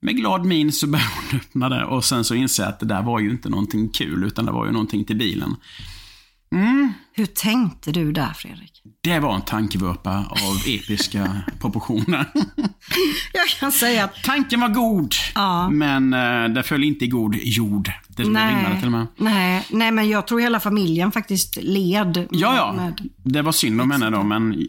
med 0.00 0.16
glad 0.16 0.44
min 0.44 0.72
så 0.72 0.86
började 0.86 1.10
hon 1.30 1.40
öppna 1.40 1.68
det 1.68 1.84
och 1.84 2.04
sen 2.04 2.24
så 2.24 2.34
inser 2.34 2.62
jag 2.62 2.70
att 2.72 2.80
det 2.80 2.86
där 2.86 3.02
var 3.02 3.20
ju 3.20 3.30
inte 3.30 3.48
någonting 3.48 3.88
kul 3.88 4.24
utan 4.24 4.44
det 4.46 4.52
var 4.52 4.66
ju 4.66 4.72
någonting 4.72 5.04
till 5.04 5.16
bilen. 5.16 5.56
Hur 7.16 7.26
tänkte 7.26 7.92
du 7.92 8.12
där 8.12 8.32
Fredrik? 8.32 8.82
Det 9.00 9.18
var 9.18 9.34
en 9.34 9.42
tankevurpa 9.42 10.18
av 10.18 10.56
episka 10.66 11.42
proportioner. 11.60 12.24
Jag 13.32 13.48
kan 13.60 13.72
säga 13.72 14.04
att 14.04 14.14
Tanken 14.24 14.60
var 14.60 14.68
god, 14.68 15.14
Ja. 15.34 15.70
men 15.70 16.12
eh, 16.14 16.48
det 16.54 16.62
föll 16.62 16.84
inte 16.84 17.04
i 17.04 17.08
god 17.08 17.36
jord. 17.36 17.90
Det 18.08 18.24
nej, 18.28 18.76
till 18.78 18.86
och 18.86 18.92
med. 18.92 19.06
nej, 19.16 19.66
nej, 19.70 19.90
men 19.90 20.08
jag 20.08 20.26
tror 20.26 20.40
hela 20.40 20.60
familjen 20.60 21.12
faktiskt 21.12 21.56
led. 21.62 22.28
Ja, 22.30 22.56
ja. 22.56 22.72
Med, 22.72 23.08
Det 23.16 23.42
var 23.42 23.52
synd 23.52 23.80
om 23.80 23.90
henne 23.90 24.10
då, 24.10 24.22
men 24.22 24.66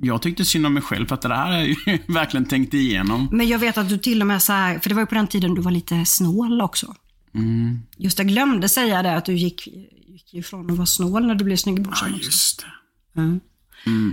jag 0.00 0.22
tyckte 0.22 0.44
synd 0.44 0.66
om 0.66 0.74
mig 0.74 0.82
själv 0.82 1.06
för 1.06 1.14
att 1.14 1.22
det 1.22 1.34
har 1.34 1.52
jag 1.52 1.66
ju 1.68 1.74
verkligen 2.08 2.44
tänkt 2.46 2.74
igenom. 2.74 3.28
men 3.32 3.48
jag 3.48 3.58
vet 3.58 3.78
att 3.78 3.88
du 3.88 3.98
till 3.98 4.20
och 4.20 4.26
med 4.26 4.42
så 4.42 4.52
här, 4.52 4.78
för 4.78 4.88
det 4.88 4.94
var 4.94 5.02
ju 5.02 5.06
på 5.06 5.14
den 5.14 5.26
tiden 5.26 5.54
du 5.54 5.60
var 5.62 5.70
lite 5.70 6.04
snål 6.04 6.60
också. 6.60 6.94
Mm. 7.34 7.78
Just 7.96 8.18
jag 8.18 8.28
glömde 8.28 8.68
säga 8.68 9.02
det, 9.02 9.16
att 9.16 9.24
du 9.24 9.32
gick, 9.34 9.68
gick 10.16 10.34
ifrån 10.34 10.70
att 10.70 10.76
vara 10.76 10.86
snål 10.86 11.26
när 11.26 11.34
du 11.34 11.44
blev 11.44 11.56
snygg 11.56 11.78
i 11.78 11.82
Ja, 11.82 11.86
brorsan 11.86 12.14
också. 12.14 12.24
just 12.24 12.64
det. 13.14 13.40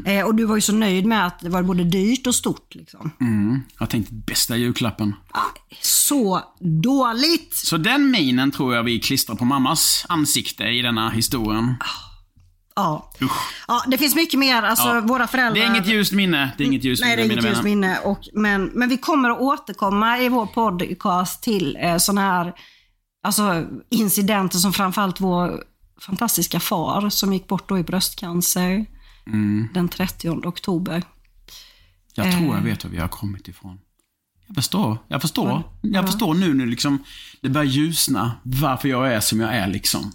Eh, 0.05 0.25
och 0.25 0.35
du 0.35 0.45
var 0.45 0.55
ju 0.55 0.61
så 0.61 0.73
nöjd 0.73 1.05
med 1.05 1.27
att 1.27 1.39
det 1.39 1.49
var 1.49 1.63
både 1.63 1.83
dyrt 1.83 2.27
och 2.27 2.35
stort. 2.35 2.75
Liksom. 2.75 3.11
Mm. 3.21 3.61
Jag 3.79 3.89
tänkte 3.89 4.13
bästa 4.13 4.57
julklappen. 4.57 5.15
Så 5.81 6.41
dåligt! 6.83 7.53
Så 7.55 7.77
den 7.77 8.11
minen 8.11 8.51
tror 8.51 8.75
jag 8.75 8.83
vi 8.83 8.99
klistrar 8.99 9.35
på 9.35 9.45
mammas 9.45 10.05
ansikte 10.09 10.63
i 10.63 10.81
denna 10.81 11.09
historien. 11.09 11.75
Ja. 12.75 13.11
ja, 13.67 13.83
det 13.87 13.97
finns 13.97 14.15
mycket 14.15 14.39
mer. 14.39 14.63
Alltså, 14.63 14.87
Ja. 14.87 15.01
våra 15.01 15.27
föräldrar... 15.27 15.53
Det 15.53 15.63
är 15.63 15.69
inget 15.75 15.87
ljust 15.87 16.11
minne. 16.13 16.51
Det 16.57 16.63
är 16.63 16.67
inget 16.67 16.83
ljust 16.83 17.01
Nej, 17.03 17.15
det 17.15 17.21
är 17.21 17.27
minne, 17.27 17.41
inget 17.41 17.51
ljust 17.51 17.63
minne. 17.63 17.99
Och, 17.99 18.19
men, 18.33 18.65
men 18.65 18.89
vi 18.89 18.97
kommer 18.97 19.29
att 19.29 19.39
återkomma 19.39 20.19
i 20.19 20.29
vår 20.29 20.45
podcast 20.45 21.43
till 21.43 21.77
eh, 21.81 21.97
sådana 21.97 22.21
här 22.21 22.53
alltså, 23.23 23.65
incidenter 23.89 24.57
som 24.57 24.73
framförallt 24.73 25.21
vår 25.21 25.63
fantastiska 26.01 26.59
far 26.59 27.09
som 27.09 27.33
gick 27.33 27.47
bort 27.47 27.69
då 27.69 27.79
i 27.79 27.83
bröstcancer 27.83 28.85
Mm. 29.27 29.67
den 29.73 29.89
30 29.89 30.29
oktober. 30.29 31.03
Jag 32.13 32.31
tror 32.31 32.45
jag 32.47 32.57
Eh. 32.57 32.63
vet 32.63 32.83
var 32.83 32.91
vi 32.91 32.97
har 32.97 33.07
kommit 33.07 33.47
ifrån. 33.47 33.79
Jag 34.47 34.55
förstår. 34.55 34.97
Jag 35.07 35.21
förstår. 35.21 35.63
Jag 35.81 36.05
förstår 36.05 36.33
nu 36.33 36.53
när 36.53 36.65
liksom 36.65 37.03
det 37.41 37.49
börjar 37.49 37.65
ljusna 37.65 38.31
varför 38.43 38.89
jag 38.89 39.13
är 39.13 39.19
som 39.19 39.39
jag 39.39 39.55
är 39.55 39.67
liksom. 39.67 40.11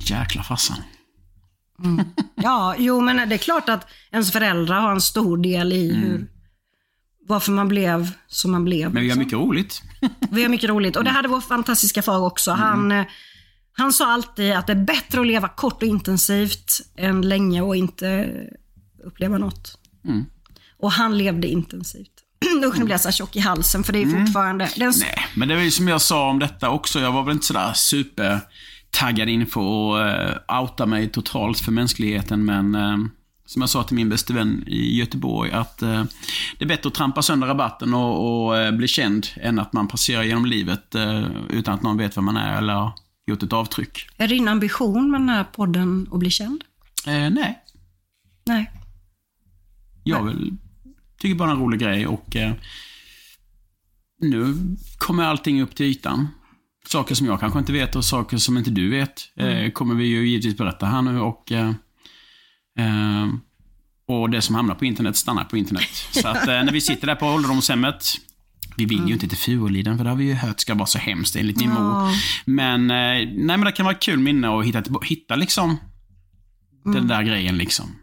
Jäkla 0.00 0.42
farsan. 0.42 0.76
Ja, 2.34 2.74
jo 2.78 3.00
men 3.00 3.28
det 3.28 3.34
är 3.34 3.38
klart 3.38 3.68
att 3.68 3.86
ens 4.10 4.32
föräldrar 4.32 4.80
har 4.80 4.92
en 4.92 5.00
stor 5.00 5.36
del 5.36 5.72
i 5.72 5.94
hur, 5.94 6.30
varför 7.28 7.52
man 7.52 7.68
blev 7.68 8.10
som 8.28 8.50
man 8.50 8.64
blev. 8.64 8.80
Mm. 8.80 8.92
Men 8.92 9.02
vi 9.02 9.10
har 9.10 9.16
mycket 9.16 9.32
roligt. 9.38 9.82
Vi 10.30 10.42
har 10.42 10.48
mycket 10.48 10.70
roligt. 10.70 10.96
Och 10.96 11.04
det 11.04 11.10
hade 11.10 11.28
vår 11.28 11.40
fantastiska 11.40 12.02
far 12.02 12.18
också. 12.26 12.50
Mm. 12.50 12.60
Han, 12.62 12.92
eh, 12.92 13.04
han 13.72 13.92
sa 13.92 14.12
alltid 14.12 14.52
att 14.52 14.66
det 14.66 14.72
är 14.72 14.84
bättre 14.84 15.20
att 15.20 15.26
leva 15.26 15.48
kort 15.48 15.82
och 15.82 15.88
intensivt 15.88 16.80
än 16.96 17.22
länge 17.28 17.60
och 17.62 17.76
inte 17.76 18.30
uppleva 19.04 19.38
något. 19.38 19.78
Mm. 20.04 20.24
Och 20.78 20.92
han 20.92 21.18
levde 21.18 21.48
intensivt. 21.48 22.10
Usch, 22.64 22.78
nu 22.78 22.84
blir 22.84 22.94
jag 22.94 23.00
så 23.00 23.08
här 23.08 23.12
tjock 23.12 23.36
i 23.36 23.40
halsen 23.40 23.84
för 23.84 23.92
det 23.92 24.02
är 24.02 24.06
fortfarande... 24.06 24.70
Det 24.76 24.82
är 24.82 24.86
en, 24.86 24.92
Mm. 24.92 25.08
Nej, 25.16 25.26
men 25.36 25.48
det 25.48 25.54
var 25.54 25.62
ju 25.62 25.70
som 25.70 25.88
jag 25.88 26.00
sa 26.00 26.30
om 26.30 26.38
detta 26.38 26.70
också. 26.70 27.00
Jag 27.00 27.12
var 27.12 27.22
väl 27.22 27.32
inte 27.32 27.46
sådär 27.46 27.72
super 27.72 28.40
taggad 28.90 29.28
inför 29.28 29.60
att 30.00 30.48
uh, 30.48 30.60
outa 30.60 30.86
mig 30.86 31.08
totalt 31.08 31.60
för 31.60 31.72
mänskligheten, 31.72 32.44
men 32.44 32.74
eh, 32.74 32.96
som 33.46 33.62
jag 33.62 33.68
sa 33.68 33.82
till 33.82 33.96
min 33.96 34.08
bäste 34.08 34.32
vän 34.32 34.64
i 34.66 34.98
Göteborg, 34.98 35.52
att 35.52 35.82
eh, 35.82 36.04
det 36.58 36.64
är 36.64 36.68
bättre 36.68 36.88
att 36.88 36.94
trampa 36.94 37.22
sönder 37.22 37.46
rabatten 37.46 37.94
och, 37.94 38.44
och 38.44 38.56
eh, 38.58 38.72
bli 38.72 38.88
känd 38.88 39.26
än 39.36 39.58
att 39.58 39.72
man 39.72 39.88
passerar 39.88 40.22
genom 40.22 40.46
livet 40.46 40.94
eh, 40.94 41.24
utan 41.50 41.74
att 41.74 41.82
någon 41.82 41.96
vet 41.96 42.16
vem 42.16 42.24
man 42.24 42.36
är 42.36 42.58
eller 42.58 42.90
gjort 43.26 43.42
ett 43.42 43.52
avtryck. 43.52 44.08
Är 44.16 44.28
din 44.28 44.48
ambition 44.48 45.10
med 45.10 45.20
den 45.20 45.28
här 45.28 45.44
podden 45.44 46.08
att 46.12 46.18
bli 46.18 46.30
känd? 46.30 46.64
Eh, 47.06 47.30
nej, 47.30 47.62
Nej. 48.46 48.70
jag 50.04 50.24
vill, 50.24 50.56
tycker 51.18 51.34
bara 51.34 51.50
en 51.50 51.58
rolig 51.58 51.80
grej 51.80 52.06
och 52.06 52.36
eh, 52.36 52.52
nu 54.20 54.54
kommer 54.98 55.24
allting 55.24 55.62
upp 55.62 55.74
till 55.74 55.86
ytan. 55.86 56.28
Saker 56.88 57.14
som 57.14 57.26
jag 57.26 57.40
kanske 57.40 57.58
inte 57.58 57.72
vet 57.72 57.96
och 57.96 58.04
saker 58.04 58.36
som 58.36 58.58
inte 58.58 58.70
du 58.70 58.90
vet 58.90 59.20
eh, 59.36 59.70
kommer 59.70 59.94
vi 59.94 60.04
ju 60.04 60.28
givetvis 60.28 60.56
berätta 60.56 60.86
här 60.86 61.02
nu 61.02 61.20
och 61.20 61.52
eh, 61.52 61.68
eh, 62.78 63.28
och 64.06 64.30
det 64.30 64.42
som 64.42 64.54
hamnar 64.54 64.74
på 64.74 64.84
internet 64.84 65.16
stannar 65.16 65.44
på 65.44 65.56
internet. 65.56 65.88
Så 66.10 66.28
att 66.28 66.46
när 66.46 66.72
vi 66.72 66.80
sitter 66.80 67.06
där 67.06 67.14
på 67.14 67.26
ålderdomshemmet 67.26 68.04
vi 68.76 68.84
vill 68.84 69.06
ju 69.08 69.12
inte 69.14 69.28
till 69.28 69.38
Furuliden 69.38 69.96
för 69.96 70.04
det 70.04 70.10
har 70.10 70.16
vi 70.16 70.24
ju 70.24 70.34
hört 70.34 70.60
ska 70.60 70.74
vara 70.74 70.86
så 70.86 70.98
hemskt 70.98 71.36
enligt 71.36 71.56
min 71.60 71.70
mor. 71.70 72.08
Men, 72.44 72.90
eh, 72.90 72.96
nej, 72.96 73.26
men 73.36 73.60
det 73.60 73.72
kan 73.72 73.84
vara 73.86 73.94
kul 73.94 74.18
minne 74.18 74.58
att 74.58 74.64
hitta, 74.64 74.82
hitta 75.02 75.34
liksom 75.36 75.76
den 76.84 77.08
där 77.08 77.22
grejen 77.22 77.58
liksom. 77.58 77.96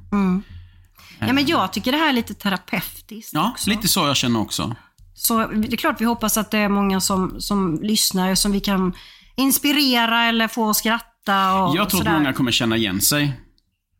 Ja, 1.19 1.33
men 1.33 1.45
jag 1.47 1.73
tycker 1.73 1.91
det 1.91 1.97
här 1.97 2.09
är 2.09 2.13
lite 2.13 2.33
terapeutiskt 2.33 3.33
Ja, 3.33 3.51
också. 3.51 3.69
lite 3.69 3.87
så 3.87 3.99
jag 4.07 4.15
känner 4.17 4.39
också. 4.39 4.75
Så 5.13 5.47
det 5.47 5.73
är 5.73 5.77
klart 5.77 6.01
vi 6.01 6.05
hoppas 6.05 6.37
att 6.37 6.51
det 6.51 6.57
är 6.57 6.69
många 6.69 7.01
som, 7.01 7.41
som 7.41 7.79
lyssnar 7.81 8.35
som 8.35 8.51
vi 8.51 8.59
kan 8.59 8.93
inspirera 9.37 10.23
eller 10.23 10.47
få 10.47 10.69
att 10.69 10.77
skratta. 10.77 11.53
Och, 11.63 11.75
Jag 11.77 11.89
tror 11.89 11.97
sådär. 11.99 12.11
att 12.11 12.17
många 12.17 12.33
kommer 12.33 12.51
känna 12.51 12.77
igen 12.77 13.01
sig. 13.01 13.33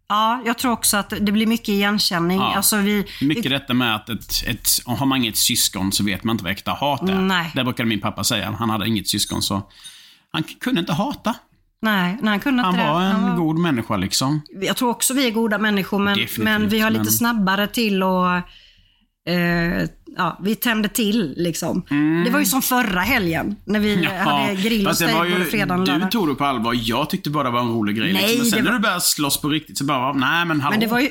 Ja, 0.10 0.42
jag 0.46 0.58
tror 0.58 0.72
också 0.72 0.98
att 0.98 1.10
det 1.10 1.32
blir 1.32 1.48
mycket 1.48 1.70
igenkänning. 1.70 2.39
Ja. 2.39 2.56
Alltså 2.56 2.78
vi, 2.78 3.06
Mycket 3.22 3.51
detta 3.51 3.74
med 3.74 3.96
att 3.96 4.10
ett, 4.10 4.44
ett, 4.48 4.68
har 4.86 5.06
man 5.06 5.18
inget 5.18 5.38
syskon 5.38 5.92
så 5.92 6.04
vet 6.04 6.24
man 6.24 6.34
inte 6.34 6.44
vad 6.44 6.54
äkta 6.54 6.72
hat 6.72 7.01
är. 7.10 7.16
Nej. 7.16 7.51
Det 7.56 7.63
brukade 7.63 7.89
min 7.89 8.01
pappa 8.01 8.24
säga. 8.24 8.56
Han 8.60 8.70
hade 8.70 8.88
inget 8.88 9.08
syskon 9.08 9.42
så 9.42 9.62
han 10.32 10.44
kunde 10.44 10.80
inte 10.80 10.94
hata. 10.94 11.36
nej, 11.82 12.18
nej, 12.22 12.30
han 12.30 12.39
kunde 12.39 12.63
Han 12.63 12.74
inte 12.75 12.88
var 12.88 13.00
det. 13.01 13.06
en 13.06 13.12
Han 13.12 13.30
var- 13.30 13.38
god 13.38 13.60
människa 13.60 13.98
liksom. 13.98 14.42
Jag 14.62 14.75
tror 14.78 14.89
också 14.89 15.13
vi 15.13 15.28
är 15.28 15.32
goda 15.32 15.58
människor, 15.58 16.00
men, 16.00 16.13
Definitivt, 16.18 16.44
men 16.44 16.70
vi 16.70 16.80
har 16.80 16.89
lite 16.89 17.04
men- 17.04 17.12
snabbare 17.12 17.68
till 17.68 18.04
att 18.04 18.44
Eh, 19.28 19.90
ja, 20.18 20.40
vi 20.44 20.56
tände 20.56 20.90
till 20.90 21.34
liksom. 21.38 21.84
Det 22.26 22.32
var 22.32 22.40
ju 22.40 22.46
som 22.46 22.62
förra 22.62 23.00
helgen 23.00 23.56
när 23.66 23.80
vi 23.80 24.06
hade 24.26 24.56
grill 24.56 24.82
och 24.82 24.88
fast 24.90 25.00
det 25.00 25.06
steak 25.06 25.18
var 25.20 25.26
ju, 25.26 25.32
både 25.32 25.46
fredag 25.46 25.74
och 25.76 25.86
Du 25.86 25.92
lördag. 25.92 26.12
tog 26.12 26.28
det 26.28 26.36
på 26.36 26.46
allvar. 26.46 26.76
Jag 26.84 27.10
tyckte 27.10 27.30
bara 27.30 27.44
det 27.44 27.50
var 27.50 27.60
en 27.60 27.70
rolig 27.72 27.96
grej. 27.96 28.14
Nej, 28.14 28.22
liksom. 28.22 28.38
Men 28.40 28.46
sen 28.46 28.58
det 28.60 28.64
när 28.64 28.72
var- 28.72 28.78
du 28.80 28.82
började 28.82 29.02
slåss 29.02 29.42
på 29.42 29.50
riktigt 29.50 29.78
så 29.78 29.84
bara, 29.86 30.14
nej 30.14 30.46
men 30.46 30.62
hallå. 30.62 30.72
Men 30.74 30.80
det 30.80 30.88
var 30.88 31.00
ju... 31.00 31.10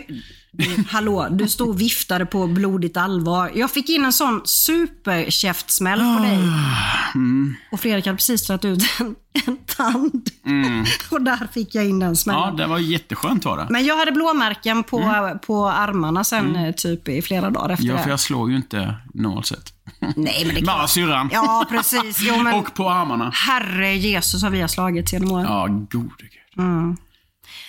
Hallå, 0.91 1.29
du 1.31 1.49
stod 1.49 1.69
och 1.69 1.81
viftade 1.81 2.27
på 2.27 2.47
blodigt 2.47 2.97
allvar. 2.97 3.50
Jag 3.55 3.71
fick 3.71 3.88
in 3.88 4.05
en 4.05 4.12
sån 4.12 4.41
superkäftsmäll 4.45 5.99
på 5.99 6.23
dig. 6.25 6.38
Mm. 7.15 7.57
Och 7.73 7.81
Fredrik 7.81 8.07
hade 8.07 8.17
precis 8.17 8.47
tagit 8.47 8.65
ut 8.65 8.83
en, 9.00 9.15
en 9.47 9.57
tand. 9.57 10.30
Och 11.11 11.23
där 11.23 11.49
fick 11.52 11.75
jag 11.75 11.85
in 11.89 11.99
den 11.99 12.17
smällen. 12.17 12.43
Mm. 12.43 12.56
Ja, 12.59 12.65
det 12.65 12.71
var 12.71 12.78
jätteskönt 12.78 13.45
var 13.45 13.56
det. 13.56 13.67
Men 13.71 13.85
jag 13.85 13.97
hade 13.97 14.13
blåmärken 14.13 14.82
på, 14.82 15.30
på 15.47 15.69
armarna 15.69 16.25
sen 16.25 16.56
eh, 16.56 16.73
typ 16.75 17.09
i 17.09 17.23
flera 17.23 17.50
dagar 17.50 17.69
efter 17.71 17.85
Mm. 17.85 17.95
Ja, 17.95 17.97
det. 17.99 18.02
för 18.02 18.11
jag 18.11 18.21
slår 18.21 18.50
ju 18.50 18.56
inte 18.56 18.95
sett. 19.45 19.73
Nej, 20.17 20.43
men 20.47 20.54
det 20.54 20.63
Bara 20.63 20.89
syrran. 20.89 21.30
Ja, 21.32 21.67
precis. 21.71 22.19
Jo, 22.23 22.43
men 22.43 22.54
Och 22.61 22.75
på 22.75 22.91
armarna. 22.91 23.30
herre 23.35 23.97
Jesus 23.97 24.43
har 24.43 24.50
vi 24.50 24.61
har 24.61 24.69
slagit 24.69 25.13
genom 25.13 25.32
åren. 25.32 25.45
Ja, 25.49 25.67
gode 25.67 26.15
gud. 26.19 26.97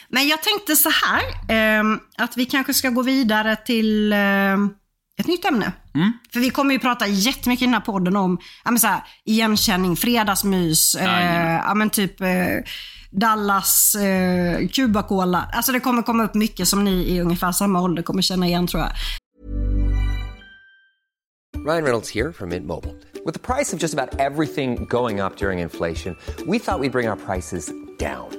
Men 0.09 0.27
jag 0.27 0.43
tänkte 0.43 0.75
så 0.75 0.89
här, 0.89 1.23
ehm, 1.49 1.99
att 2.17 2.37
vi 2.37 2.45
kanske 2.45 2.73
ska 2.73 2.89
gå 2.89 3.01
vidare 3.01 3.55
till 3.55 4.13
ehm, 4.13 4.69
ett 5.19 5.27
nytt 5.27 5.45
ämne. 5.45 5.71
För 6.33 6.39
vi 6.39 6.49
kommer 6.49 6.73
ju 6.73 6.79
prata 6.79 7.07
jättemycket 7.07 7.61
i 7.61 7.65
den 7.65 7.73
här 7.73 7.81
podden 7.81 8.15
om 8.15 8.39
ja, 8.65 8.71
men 8.71 8.79
så 8.79 8.87
här, 8.87 9.01
igenkänning, 9.25 9.95
fredagsmys, 9.95 10.95
eh, 10.95 11.53
ja, 11.65 11.73
men 11.73 11.89
typ 11.89 12.21
eh, 12.21 12.27
Dallas, 13.11 13.95
eh, 13.95 14.67
Cuba-cola. 14.67 15.49
Alltså 15.53 15.71
det 15.71 15.79
kommer 15.79 16.01
komma 16.01 16.23
upp 16.23 16.33
mycket 16.33 16.67
som 16.67 16.83
ni 16.83 16.91
i 16.91 17.21
ungefär 17.21 17.51
samma 17.51 17.81
ålder 17.81 18.03
kommer 18.03 18.21
känna 18.21 18.47
igen 18.47 18.67
tror 18.67 18.83
jag. 18.83 18.91
Ryan 21.65 21.83
Reynolds 21.83 22.09
here 22.09 22.33
from 22.33 22.49
Mint 22.49 22.65
Mobile. 22.65 22.95
With 23.25 23.33
the 23.33 23.39
price 23.39 23.73
of 23.73 23.81
just 23.81 23.93
about 23.93 24.19
everything 24.19 24.85
going 24.85 25.19
up 25.19 25.37
during 25.37 25.59
inflation, 25.59 26.15
we 26.47 26.59
thought 26.59 26.79
we'd 26.79 26.91
bring 26.91 27.09
our 27.09 27.17
prices 27.17 27.71
down. 27.99 28.38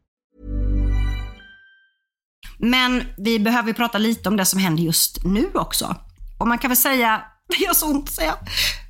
Men 2.61 3.03
vi 3.17 3.39
behöver 3.39 3.73
prata 3.73 3.97
lite 3.97 4.29
om 4.29 4.37
det 4.37 4.45
som 4.45 4.59
händer 4.59 4.83
just 4.83 5.23
nu 5.23 5.49
också. 5.53 5.95
Och 6.39 6.47
man 6.47 6.57
kan 6.57 6.69
väl 6.69 6.77
säga, 6.77 7.21
det 7.49 7.63
gör 7.63 7.73
så 7.73 7.85
ont 7.87 8.09
att 8.09 8.15
säga, 8.15 8.35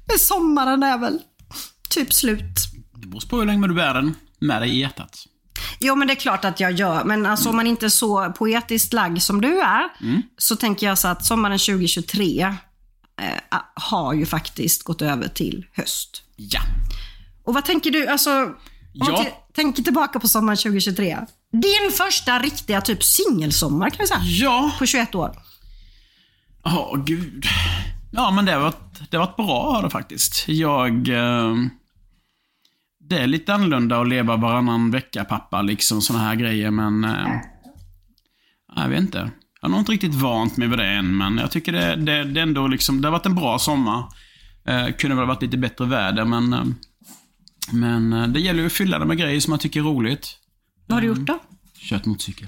men 0.07 0.19
sommaren 0.19 0.83
är 0.83 0.97
väl 0.97 1.19
typ 1.89 2.13
slut. 2.13 2.55
Det 2.95 3.07
beror 3.07 3.29
på 3.29 3.37
hur 3.39 3.45
länge 3.45 3.67
du 3.67 3.73
bär 3.73 3.93
den 3.93 4.15
med 4.39 4.61
dig 4.61 4.69
i 4.69 4.79
hjärtat. 4.79 5.25
Jo 5.79 5.95
men 5.95 6.07
det 6.07 6.13
är 6.13 6.15
klart 6.15 6.45
att 6.45 6.59
jag 6.59 6.71
gör, 6.71 7.03
men 7.03 7.25
alltså 7.25 7.49
om 7.49 7.55
man 7.55 7.67
inte 7.67 7.85
är 7.85 7.89
så 7.89 8.31
poetiskt 8.31 8.93
lagd 8.93 9.21
som 9.21 9.41
du 9.41 9.61
är, 9.61 9.89
så 10.37 10.55
tänker 10.55 10.87
jag 10.87 10.97
så 10.97 11.07
att 11.07 11.25
sommaren 11.25 11.59
2023 11.59 12.41
eh, 13.21 13.59
har 13.75 14.13
ju 14.13 14.25
faktiskt 14.25 14.83
gått 14.83 15.01
över 15.01 15.27
till 15.27 15.65
höst. 15.73 16.23
Ja. 16.35 16.59
Och 17.45 17.53
vad 17.53 17.65
tänker 17.65 17.91
du, 17.91 18.07
alltså, 18.07 18.31
om 18.31 18.55
man 18.99 19.11
Ja. 19.11 19.23
t- 19.23 19.33
tänker 19.55 19.83
tillbaka 19.83 20.19
på 20.19 20.27
sommaren 20.27 20.57
2023. 20.57 21.17
Din 21.51 21.91
första 21.97 22.39
riktiga 22.39 22.81
typ 22.81 23.03
singelsommar 23.03 23.89
kan 23.89 23.97
vi 23.99 24.07
säga, 24.07 24.19
Ja. 24.23 24.71
på 24.79 24.85
21 24.85 25.15
år. 25.15 25.31
Ja, 26.63 26.95
gud. 27.05 27.45
Ja, 28.11 28.31
men 28.31 28.45
det 28.45 28.51
har 28.51 28.59
varit, 28.59 29.11
det 29.11 29.17
har 29.17 29.25
varit 29.25 29.35
bra 29.35 29.81
det 29.83 29.89
faktiskt. 29.89 30.47
Jag... 30.47 31.07
Eh, 31.07 31.55
det 33.09 33.17
är 33.17 33.27
lite 33.27 33.53
annorlunda 33.53 34.01
att 34.01 34.07
leva 34.07 34.35
varannan 34.35 34.91
vecka 34.91 35.23
pappa, 35.25 35.61
liksom 35.61 36.01
såna 36.01 36.19
här 36.19 36.35
grejer, 36.35 36.71
men... 36.71 37.03
Eh, 37.03 37.27
jag 38.75 38.89
vet 38.89 38.99
inte. 38.99 39.31
Jag 39.61 39.67
har 39.67 39.69
nog 39.69 39.79
inte 39.79 39.91
riktigt 39.91 40.15
vant 40.15 40.57
mig 40.57 40.67
vid 40.67 40.79
det 40.79 40.85
än, 40.87 41.17
men 41.17 41.37
jag 41.37 41.51
tycker 41.51 41.71
det, 41.71 41.95
det, 41.95 42.23
det 42.23 42.41
ändå 42.41 42.67
liksom... 42.67 43.01
Det 43.01 43.07
har 43.07 43.11
varit 43.11 43.25
en 43.25 43.35
bra 43.35 43.59
sommar. 43.59 44.03
Eh, 44.67 44.85
kunde 44.91 45.15
väl 45.15 45.25
ha 45.25 45.33
varit 45.33 45.41
lite 45.41 45.57
bättre 45.57 45.85
väder, 45.85 46.25
men... 46.25 46.53
Eh, 46.53 46.63
men 47.71 48.13
eh, 48.13 48.27
det 48.27 48.39
gäller 48.39 48.59
ju 48.59 48.65
att 48.65 48.73
fylla 48.73 48.99
det 48.99 49.05
med 49.05 49.17
grejer 49.17 49.39
som 49.39 49.51
man 49.51 49.59
tycker 49.59 49.79
är 49.79 49.83
roligt. 49.83 50.37
Vad 50.91 50.95
har 50.95 51.01
du 51.01 51.07
gjort 51.07 51.27
då? 51.27 51.39
Kört 51.79 52.05
motorcykel. 52.05 52.47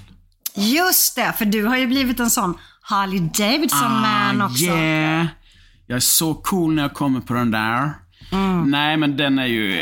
Just 0.54 1.16
det, 1.16 1.32
för 1.38 1.44
du 1.44 1.64
har 1.64 1.76
ju 1.76 1.86
blivit 1.86 2.20
en 2.20 2.30
sån 2.30 2.58
Harley 2.80 3.18
Davidson-man 3.18 4.42
också. 4.42 4.64
Ah, 4.64 4.76
yeah. 4.76 5.26
jag 5.86 5.96
är 5.96 6.00
så 6.00 6.34
cool 6.34 6.74
när 6.74 6.82
jag 6.82 6.94
kommer 6.94 7.20
på 7.20 7.34
den 7.34 7.50
där. 7.50 7.92
Nej, 8.66 8.96
men 8.96 9.16
den 9.16 9.38
är 9.38 9.46
ju... 9.46 9.72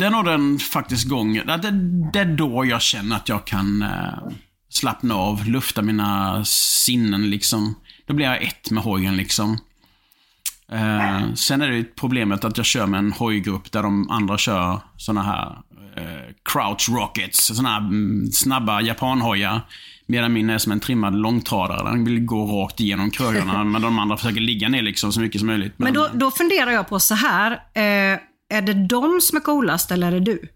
är 0.00 0.10
nog 0.10 0.24
den 0.24 0.58
faktiskt 0.58 1.08
gången, 1.08 1.46
det, 1.46 1.70
det 2.12 2.18
är 2.18 2.36
då 2.36 2.64
jag 2.64 2.82
känner 2.82 3.16
att 3.16 3.28
jag 3.28 3.44
kan 3.46 3.82
eh, 3.82 4.32
slappna 4.68 5.14
av, 5.14 5.46
lufta 5.46 5.82
mina 5.82 6.44
sinnen 6.44 7.30
liksom. 7.30 7.74
Då 8.06 8.14
blir 8.14 8.26
jag 8.26 8.42
ett 8.42 8.70
med 8.70 8.82
hojen 8.82 9.16
liksom. 9.16 9.58
Eh, 10.72 11.34
sen 11.34 11.62
är 11.62 11.70
det 11.70 11.96
problemet 11.96 12.44
att 12.44 12.56
jag 12.56 12.66
kör 12.66 12.86
med 12.86 12.98
en 12.98 13.12
hojgrupp 13.12 13.72
där 13.72 13.82
de 13.82 14.10
andra 14.10 14.38
kör 14.38 14.80
såna 14.96 15.22
här 15.22 15.46
eh, 15.96 16.34
crouch 16.52 16.88
rockets. 16.88 17.56
Såna 17.56 17.68
här 17.68 17.78
mm, 17.78 18.26
snabba 18.32 18.80
japanhojar. 18.80 19.60
Medan 20.06 20.32
min 20.32 20.50
är 20.50 20.58
som 20.58 20.72
en 20.72 20.80
trimmad 20.80 21.14
långtradare. 21.14 21.90
Den 21.90 22.04
vill 22.04 22.24
gå 22.24 22.46
rakt 22.46 22.80
igenom 22.80 23.10
krögarna, 23.10 23.64
men 23.64 23.82
de 23.82 23.98
andra 23.98 24.16
försöker 24.16 24.40
ligga 24.40 24.68
ner 24.68 24.82
liksom 24.82 25.12
så 25.12 25.20
mycket 25.20 25.40
som 25.40 25.46
möjligt. 25.46 25.74
Men 25.76 25.94
då, 25.94 26.08
då 26.14 26.30
funderar 26.30 26.70
jag 26.70 26.88
på 26.88 27.00
så 27.00 27.14
här. 27.14 27.52
Eh, 27.52 28.18
är 28.48 28.62
det 28.62 28.86
de 28.86 29.20
som 29.20 29.36
är 29.36 29.40
coolast 29.40 29.90
eller 29.90 30.06
är 30.06 30.10
det 30.10 30.20
du? 30.20 30.48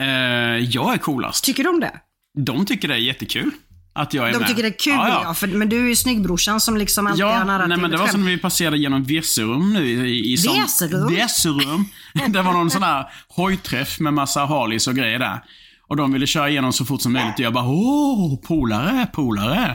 Eh, 0.00 0.70
jag 0.70 0.94
är 0.94 0.98
coolast. 0.98 1.44
Tycker 1.44 1.64
de 1.64 1.80
det? 1.80 2.00
De 2.38 2.66
tycker 2.66 2.88
det 2.88 2.94
är 2.94 2.98
jättekul. 2.98 3.50
Att 3.96 4.14
jag 4.14 4.28
är 4.28 4.32
De 4.32 4.38
med. 4.38 4.48
tycker 4.48 4.62
det 4.62 4.68
är 4.68 4.78
kul 4.78 4.92
ja. 4.92 5.20
ja. 5.24 5.34
för, 5.34 5.46
men 5.46 5.68
du 5.68 5.84
är 5.84 5.88
ju 5.88 5.96
snyggbrorsan 5.96 6.60
som 6.60 6.76
liksom 6.76 7.06
alltid 7.06 7.24
har 7.24 7.32
Ja, 7.32 7.44
narrativet 7.44 7.68
nej 7.68 7.78
men 7.78 7.90
det 7.90 7.96
var 7.96 8.06
som 8.06 8.24
när 8.24 8.30
vi 8.30 8.38
passerade 8.38 8.78
genom 8.78 9.04
Virserum 9.04 9.72
nu 9.72 9.86
i, 10.08 10.32
i 10.32 10.36
som- 10.36 10.54
Virserum? 10.54 11.08
Virserum. 11.14 11.84
det 12.32 12.42
var 12.42 12.52
någon 12.52 12.70
sån 12.70 12.82
här 12.82 13.06
hojträff 13.28 14.00
med 14.00 14.14
massa 14.14 14.44
Harleys 14.46 14.86
och 14.88 14.94
grejer 14.94 15.18
där. 15.18 15.40
Och 15.88 15.96
de 15.96 16.12
ville 16.12 16.26
köra 16.26 16.48
igenom 16.50 16.72
så 16.72 16.84
fort 16.84 17.00
som 17.02 17.12
möjligt 17.12 17.34
och 17.34 17.40
jag 17.40 17.52
bara 17.52 17.68
åh, 17.68 18.40
polare, 18.40 19.06
polare. 19.12 19.70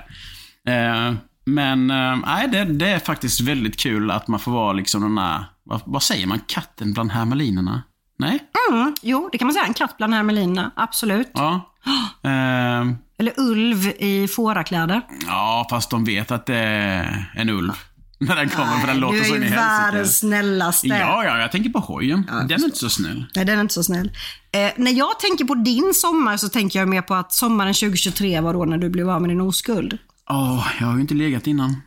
Eh, 0.67 1.13
men 1.45 1.89
eh, 1.91 2.15
nej, 2.25 2.47
det, 2.47 2.63
det 2.65 2.87
är 2.89 2.99
faktiskt 2.99 3.41
väldigt 3.41 3.77
kul 3.79 4.11
att 4.11 4.27
man 4.27 4.39
får 4.39 4.51
vara 4.51 4.73
liksom 4.73 5.01
den 5.01 5.15
där, 5.15 5.45
vad, 5.63 5.81
vad 5.85 6.03
säger 6.03 6.27
man, 6.27 6.39
katten 6.47 6.93
bland 6.93 7.11
hermelinerna? 7.11 7.83
Nej? 8.19 8.39
Mm, 8.71 8.95
jo, 9.01 9.29
det 9.31 9.37
kan 9.37 9.45
man 9.47 9.53
säga. 9.53 9.65
En 9.65 9.73
katt 9.73 9.97
bland 9.97 10.13
hermelinerna. 10.13 10.71
Absolut. 10.75 11.31
Ja. 11.33 11.65
Eh, 12.23 12.85
Eller 13.19 13.33
ulv 13.37 13.87
i 13.99 14.27
fårakläder. 14.27 15.01
ja, 15.27 15.67
fast 15.69 15.89
de 15.89 16.03
vet 16.05 16.31
att 16.31 16.45
det 16.45 16.55
är 16.57 17.31
en 17.35 17.49
ulv. 17.49 17.71
När 18.19 18.35
den 18.35 18.49
kommer, 18.49 18.79
för 18.79 18.87
den 18.87 18.97
låter 18.99 19.17
du 19.17 19.23
så 19.23 19.33
är 19.33 19.37
in 19.37 19.43
i 19.43 19.45
helsike. 19.45 19.61
världens 19.65 20.19
snällaste. 20.19 20.87
Ja, 20.87 21.23
ja, 21.23 21.39
jag 21.39 21.51
tänker 21.51 21.69
på 21.69 21.79
hojen. 21.79 22.25
den 22.47 22.61
är 22.61 22.65
inte 22.65 22.77
så 22.77 22.89
snäll. 22.89 23.25
Nej, 23.35 23.45
den 23.45 23.57
är 23.57 23.61
inte 23.61 23.73
så 23.73 23.83
snäll. 23.83 24.11
Eh, 24.51 24.71
när 24.77 24.91
jag 24.91 25.19
tänker 25.19 25.45
på 25.45 25.55
din 25.55 25.93
sommar 25.93 26.37
så 26.37 26.49
tänker 26.49 26.79
jag 26.79 26.87
mer 26.87 27.01
på 27.01 27.15
att 27.15 27.33
sommaren 27.33 27.73
2023 27.73 28.39
var 28.41 28.53
då 28.53 28.65
när 28.65 28.77
du 28.77 28.89
blev 28.89 29.09
av 29.09 29.21
med 29.21 29.29
din 29.29 29.41
oskuld. 29.41 29.97
Åh, 30.29 30.67
jag 30.79 30.87
har 30.87 30.95
ju 30.95 31.01
inte 31.01 31.13
legat 31.13 31.47
innan. 31.47 31.81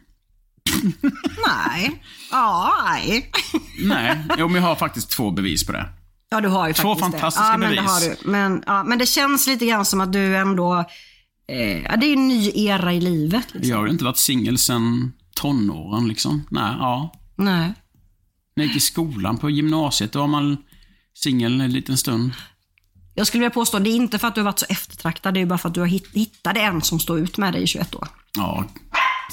Nej. 1.46 2.02
Ja, 2.30 2.72
nej. 2.86 3.30
Nej, 3.82 4.18
jo, 4.38 4.48
men 4.48 4.62
jag 4.62 4.68
har 4.68 4.76
faktiskt 4.76 5.10
två 5.10 5.30
bevis 5.30 5.66
på 5.66 5.72
det. 5.72 5.88
Ja, 6.30 6.40
du 6.40 6.48
har 6.48 6.68
ju 6.68 6.74
Två 6.74 6.94
faktiskt 6.94 7.10
fantastiska 7.10 7.46
det. 7.46 7.52
Ja, 7.52 7.58
men 7.58 7.70
det 7.70 7.76
bevis. 7.76 7.90
har 7.90 8.00
du. 8.00 8.30
Men, 8.30 8.62
ja, 8.66 8.84
men 8.84 8.98
det 8.98 9.06
känns 9.06 9.46
lite 9.46 9.66
grann 9.66 9.84
som 9.84 10.00
att 10.00 10.12
du 10.12 10.36
ändå... 10.36 10.84
Eh, 11.48 11.82
ja, 11.82 11.96
det 11.96 12.06
är 12.06 12.12
en 12.12 12.28
ny 12.28 12.50
era 12.54 12.92
i 12.92 13.00
livet. 13.00 13.46
Liksom. 13.54 13.70
Jag 13.70 13.76
har 13.76 13.84
ju 13.86 13.92
inte 13.92 14.04
varit 14.04 14.16
singel 14.18 14.58
sedan 14.58 15.12
tonåren 15.34 16.08
liksom. 16.08 16.46
Nej, 16.50 16.74
ja. 16.78 17.12
Nej. 17.36 17.72
När 18.56 18.64
jag 18.64 18.66
gick 18.66 18.76
i 18.76 18.80
skolan 18.80 19.38
på 19.38 19.50
gymnasiet, 19.50 20.12
då 20.12 20.18
var 20.18 20.26
man 20.26 20.56
singel 21.14 21.60
en 21.60 21.72
liten 21.72 21.96
stund. 21.98 22.32
Jag 23.14 23.26
skulle 23.26 23.40
vilja 23.40 23.50
påstå, 23.54 23.78
det 23.78 23.90
är 23.90 23.96
inte 23.96 24.18
för 24.18 24.28
att 24.28 24.34
du 24.34 24.40
har 24.40 24.44
varit 24.44 24.58
så 24.58 24.66
eftertraktad, 24.68 25.34
det 25.34 25.40
är 25.40 25.46
bara 25.46 25.58
för 25.58 25.68
att 25.68 25.74
du 25.74 25.80
har 25.80 25.86
hitt- 25.86 26.14
hittat 26.14 26.56
en 26.56 26.82
som 26.82 27.00
står 27.00 27.18
ut 27.18 27.38
med 27.38 27.52
dig 27.52 27.62
i 27.62 27.66
21 27.66 27.94
år. 27.94 28.08
Ja, 28.36 28.64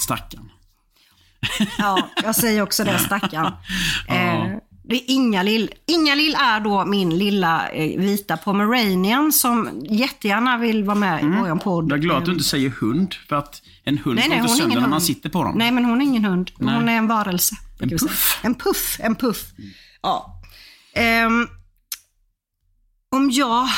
stackarn. 0.00 0.50
Ja, 1.78 2.08
jag 2.22 2.36
säger 2.36 2.62
också 2.62 2.84
det, 2.84 2.98
stackarn. 2.98 3.52
Eh, 4.08 4.49
det 4.90 4.96
är 4.96 5.10
Inga-Lill. 5.14 5.70
Inga-Lill 5.86 6.34
är 6.34 6.60
då 6.60 6.84
min 6.84 7.18
lilla 7.18 7.68
eh, 7.68 8.00
vita 8.00 8.36
pomeranian 8.36 9.32
som 9.32 9.68
jättegärna 9.90 10.58
vill 10.58 10.84
vara 10.84 10.94
med 10.98 11.22
i 11.22 11.26
vår 11.26 11.58
podd. 11.58 11.92
Jag 11.92 11.98
är 11.98 12.02
glad 12.02 12.18
att 12.18 12.24
du 12.24 12.32
inte 12.32 12.44
säger 12.44 12.70
hund, 12.70 13.14
för 13.28 13.36
att 13.36 13.62
en 13.84 13.98
hund 13.98 14.16
Nej, 14.16 14.28
nej, 14.28 14.38
inte 14.38 14.50
sönder 14.52 14.74
när 14.74 14.80
man 14.80 14.92
hund. 14.92 15.02
sitter 15.02 15.28
på 15.28 15.44
dem. 15.44 15.54
Nej, 15.58 15.70
men 15.70 15.84
hon 15.84 16.00
är 16.00 16.04
ingen 16.04 16.24
hund. 16.24 16.50
Nej. 16.58 16.74
Hon 16.74 16.88
är 16.88 16.96
en 16.96 17.06
varelse. 17.06 17.54
säga. 17.78 17.98
puff. 17.98 18.40
En 18.42 18.54
puff. 18.54 18.96
En 19.00 19.14
puff. 19.16 19.44
Ja. 20.02 20.40
Ehm, 20.94 21.48
om 23.14 23.30
jag 23.30 23.68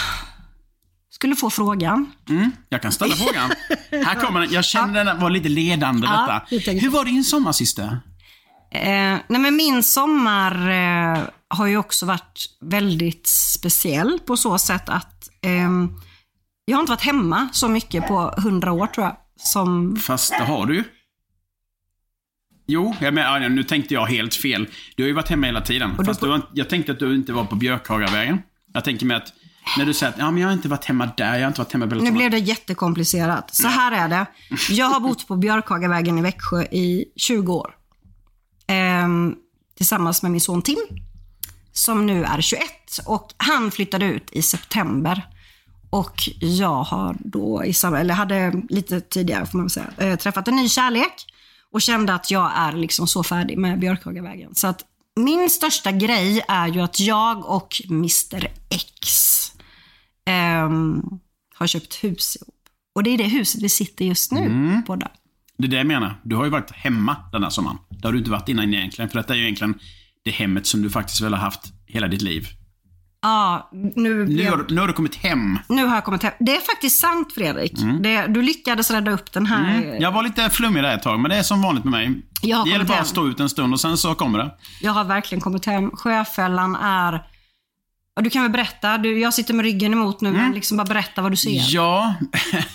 skulle 1.10 1.36
få 1.36 1.50
frågan. 1.50 2.12
Jag 2.68 2.82
kan 2.82 2.92
ställa 2.92 3.14
frågan. 3.24 3.50
Här 4.06 4.14
kommer 4.14 4.40
den. 4.40 4.52
Jag 4.52 4.64
kände 4.64 5.04
den 5.04 5.20
var 5.20 5.30
lite 5.30 5.48
ledande 5.48 6.06
Ja, 6.06 6.20
detta. 6.20 6.42
det 6.50 6.60
tänkte 6.60 6.84
Hur 6.86 6.90
var 6.92 7.04
din 7.04 7.24
sommar 7.24 7.52
sista? 7.52 7.98
Eh, 8.74 9.18
nej 9.28 9.40
men 9.40 9.56
min 9.56 9.82
sommar 9.82 10.70
eh, 10.70 11.22
har 11.48 11.66
ju 11.66 11.76
också 11.76 12.06
varit 12.06 12.46
väldigt 12.60 13.26
speciell 13.26 14.18
på 14.26 14.36
så 14.36 14.58
sätt 14.58 14.88
att 14.88 15.28
ehm, 15.42 15.90
jag 16.64 16.76
har 16.76 16.80
inte 16.80 16.92
varit 16.92 17.04
hemma 17.04 17.48
så 17.52 17.68
mycket 17.68 18.08
på 18.08 18.34
hundra 18.36 18.72
år 18.72 18.86
tror 18.86 19.06
jag. 19.06 19.16
Som, 19.36 19.96
Fast 19.96 20.30
det 20.38 20.44
har 20.44 20.66
du 20.66 20.74
ju. 20.74 20.84
Jo, 22.66 22.94
jag 23.00 23.14
men, 23.14 23.54
nu 23.54 23.64
tänkte 23.64 23.94
jag 23.94 24.06
helt 24.06 24.34
fel. 24.34 24.68
Du 24.96 25.02
har 25.02 25.08
ju 25.08 25.14
varit 25.14 25.28
hemma 25.28 25.46
hela 25.46 25.60
tiden. 25.60 25.94
du 25.98 26.04
Fast 26.04 26.20
du 26.20 26.30
har, 26.30 26.42
jag 26.54 26.68
tänkte 26.68 26.92
att 26.92 26.98
du 26.98 27.14
inte 27.14 27.32
var 27.32 27.44
på 27.44 27.56
Björkhagavägen. 27.56 28.42
Jag 28.72 28.84
tänker 28.84 29.06
mig 29.06 29.16
att 29.16 29.32
när 29.78 29.86
du 29.86 29.94
säger 29.94 30.12
att 30.12 30.18
ja, 30.18 30.30
men 30.30 30.40
jag 30.40 30.48
har 30.48 30.52
inte 30.52 30.68
varit 30.68 30.84
hemma 30.84 31.10
där, 31.16 31.34
jag 31.34 31.40
har 31.40 31.48
inte 31.48 31.60
varit 31.60 31.72
hemma 31.72 31.86
nu 31.86 32.10
blev 32.10 32.30
det 32.30 32.38
jättekomplicerat. 32.38 33.54
Så 33.54 33.68
här 33.68 33.92
är 33.92 34.08
det. 34.08 34.26
Jag 34.70 34.86
har 34.86 35.00
bott 35.00 35.28
på 35.28 35.36
Björkhagavägen 35.36 36.18
i 36.18 36.22
Växjö 36.22 36.62
i 36.62 37.04
20 37.16 37.54
år. 37.54 37.74
Ehm, 38.72 39.34
tillsammans 39.76 40.22
med 40.22 40.32
min 40.32 40.40
son 40.40 40.62
Tim. 40.62 40.78
Som 41.72 42.06
nu 42.06 42.24
är 42.24 42.40
21. 42.40 42.62
Och 43.06 43.32
han 43.36 43.70
flyttade 43.70 44.04
ut 44.04 44.30
i 44.32 44.42
september. 44.42 45.28
Och 45.90 46.28
jag 46.40 46.82
har 46.82 47.16
då, 47.20 47.60
eller 47.60 48.14
hade 48.14 48.62
lite 48.68 49.00
tidigare 49.00 49.46
får 49.46 49.58
man 49.58 49.70
säga, 49.70 49.92
eh, 49.98 50.16
träffat 50.18 50.48
en 50.48 50.56
ny 50.56 50.68
kärlek. 50.68 51.26
Och 51.70 51.82
kände 51.82 52.14
att 52.14 52.30
jag 52.30 52.52
är 52.54 52.72
liksom 52.72 53.06
så 53.06 53.22
färdig 53.22 53.58
med 53.58 53.78
Björkhagavägen. 53.78 54.54
Så 54.54 54.66
att 54.66 54.84
min 55.16 55.50
största 55.50 55.92
grej 55.92 56.44
är 56.48 56.68
ju 56.68 56.80
att 56.80 57.00
jag 57.00 57.46
och 57.46 57.82
Mr 57.90 58.48
X 58.68 59.52
ehm, 60.26 61.02
har 61.54 61.66
köpt 61.66 62.04
hus 62.04 62.36
ihop. 62.36 62.54
Och 62.94 63.02
det 63.02 63.10
är 63.10 63.18
det 63.18 63.24
huset 63.24 63.62
vi 63.62 63.68
sitter 63.68 64.04
just 64.04 64.32
nu 64.32 64.82
på 64.86 64.96
där. 64.96 65.10
Det 65.62 65.66
är 65.66 65.70
det 65.70 65.76
jag 65.76 65.86
menar. 65.86 66.20
Du 66.24 66.36
har 66.36 66.44
ju 66.44 66.50
varit 66.50 66.70
hemma 66.70 67.16
den 67.32 67.42
här 67.42 67.50
sommaren. 67.50 67.76
Det 67.90 68.08
har 68.08 68.12
du 68.12 68.18
inte 68.18 68.30
varit 68.30 68.48
innan 68.48 68.74
egentligen. 68.74 69.08
För 69.10 69.18
detta 69.18 69.32
är 69.34 69.38
ju 69.38 69.42
egentligen 69.44 69.74
det 70.24 70.30
hemmet 70.30 70.66
som 70.66 70.82
du 70.82 70.90
faktiskt 70.90 71.20
väl 71.20 71.34
har 71.34 71.40
haft 71.40 71.60
hela 71.86 72.08
ditt 72.08 72.22
liv. 72.22 72.46
Ja, 73.22 73.70
nu, 73.72 74.26
Nu 74.26 74.50
har, 74.50 74.56
du- 74.56 74.74
nu 74.74 74.80
har 74.80 74.86
du 74.88 74.92
kommit 74.92 75.14
hem. 75.16 75.58
nu 75.68 75.84
har 75.86 75.94
jag 75.94 76.04
kommit 76.04 76.22
hem. 76.22 76.32
Det 76.40 76.56
är 76.56 76.60
faktiskt 76.60 77.00
sant 77.00 77.32
Fredrik. 77.34 77.72
Det, 78.00 78.26
du 78.26 78.42
lyckades 78.42 78.90
rädda 78.90 79.10
upp 79.10 79.32
den 79.32 79.46
här. 79.46 79.96
Jag 80.00 80.12
var 80.12 80.22
lite 80.22 80.50
flummig 80.50 80.82
där 80.82 80.94
ett 80.96 81.02
tag, 81.02 81.20
men 81.20 81.30
det 81.30 81.36
är 81.36 81.42
som 81.42 81.62
vanligt 81.62 81.84
med 81.84 81.90
mig. 81.90 82.22
Jag 82.42 82.56
har 82.56 82.64
det 82.64 82.70
gäller 82.70 82.84
bara 82.84 82.94
hem. 82.94 83.02
att 83.02 83.08
stå 83.08 83.28
ut 83.28 83.40
en 83.40 83.48
stund 83.48 83.72
och 83.74 83.80
sen 83.80 83.96
så 83.96 84.14
kommer 84.14 84.38
det. 84.38 84.50
Jag 84.80 84.92
har 84.92 85.04
verkligen 85.04 85.40
kommit 85.42 85.66
hem. 85.66 85.90
Sjöfällan 85.90 86.76
är... 86.76 87.22
Ja, 88.14 88.22
du 88.22 88.30
kan 88.30 88.42
väl 88.42 88.52
berätta. 88.52 88.98
Du, 88.98 89.20
jag 89.20 89.34
sitter 89.34 89.54
med 89.54 89.64
ryggen 89.64 89.92
emot 89.92 90.20
nu, 90.20 90.30
men 90.32 90.52
liksom 90.52 90.76
bara 90.76 90.84
berätta 90.84 91.22
vad 91.22 91.32
du 91.32 91.36
ser. 91.36 91.64
Ja, 91.74 92.14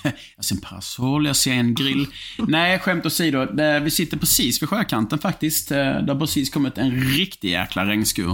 jag 0.35 0.45
ser 0.45 0.55
en 0.55 0.61
parasoll, 0.61 1.25
jag 1.25 1.35
ser 1.35 1.53
en 1.53 1.73
grill. 1.75 2.07
Nej, 2.47 2.79
skämt 2.79 3.05
åsido. 3.05 3.47
Vi 3.83 3.91
sitter 3.91 4.17
precis 4.17 4.61
vid 4.61 4.69
sjökanten 4.69 5.19
faktiskt. 5.19 5.71
Eh, 5.71 5.77
Det 5.77 6.13
har 6.13 6.19
precis 6.19 6.49
kommit 6.49 6.77
en 6.77 6.91
riktig 6.91 7.49
jäkla 7.51 7.85
regnskur. 7.85 8.31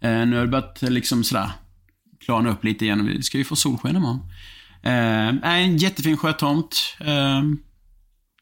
Eh, 0.00 0.26
Nu 0.26 0.36
har 0.36 0.42
det 0.44 0.48
börjat 0.50 0.82
eh, 0.82 0.90
liksom 0.90 1.24
sådär 1.24 1.50
klarna 2.24 2.50
upp 2.50 2.64
lite 2.64 2.84
igen. 2.84 3.06
Vi 3.06 3.22
ska 3.22 3.38
ju 3.38 3.44
få 3.44 3.56
solsken 3.56 3.96
imorgon. 3.96 4.20
En 5.42 5.76
jättefin 5.76 6.16
sjötomt. 6.16 6.96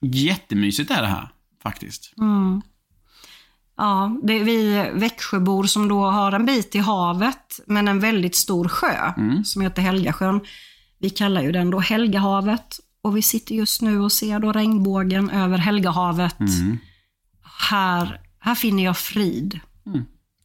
Jättemysigt 0.02 0.90
är 0.90 1.02
det 1.02 1.08
här, 1.08 1.28
faktiskt. 1.62 2.12
Ja, 3.76 4.16
det 4.22 4.32
är 4.32 4.44
vi 4.44 4.90
Växjöbor 4.94 5.64
som 5.64 5.88
då 5.88 6.04
har 6.04 6.32
en 6.32 6.46
bit 6.46 6.70
till 6.70 6.80
havet, 6.80 7.60
men 7.66 7.88
en 7.88 8.00
väldigt 8.00 8.36
stor 8.36 8.68
sjö 8.68 9.12
som 9.44 9.62
heter 9.62 9.82
Helgasjön. 9.82 10.40
Vi 10.98 11.10
kallar 11.10 11.42
ju 11.42 11.52
den 11.52 11.70
då 11.70 11.80
Helgahavet 11.80 12.76
och 13.02 13.16
vi 13.16 13.22
sitter 13.22 13.54
just 13.54 13.82
nu 13.82 14.00
och 14.00 14.12
ser 14.12 14.38
då 14.38 14.52
regnbågen 14.52 15.30
över 15.30 15.58
Helgahavet. 15.58 16.36
Här, 17.70 18.20
här 18.40 18.54
finner 18.54 18.84
jag 18.84 18.96
frid. 18.96 19.60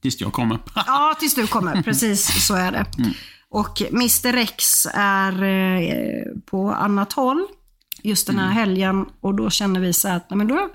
Tills 0.02 0.22
jag 0.22 0.34
kommer. 0.34 0.60
Ja, 0.76 1.16
tills 1.20 1.36
du 1.36 1.48
kommer. 1.48 1.82
Precis 1.82 2.48
så 2.48 2.56
är 2.56 2.72
det. 2.72 2.86
Och 3.50 3.82
Mr 3.82 4.34
Rex 4.34 4.88
är 4.94 5.44
eh, 5.44 6.24
på 6.46 6.72
annat 6.72 7.14
håll 7.14 7.46
just 8.04 8.28
den 8.28 8.40
här 8.40 8.50
helgen 8.52 9.06
och 9.22 9.36
då 9.36 9.50
känner 9.50 9.80
vi 9.80 9.94
så 9.94 10.08
att 10.10 10.30
nej, 10.30 10.38
men 10.38 10.48
då 10.48 10.70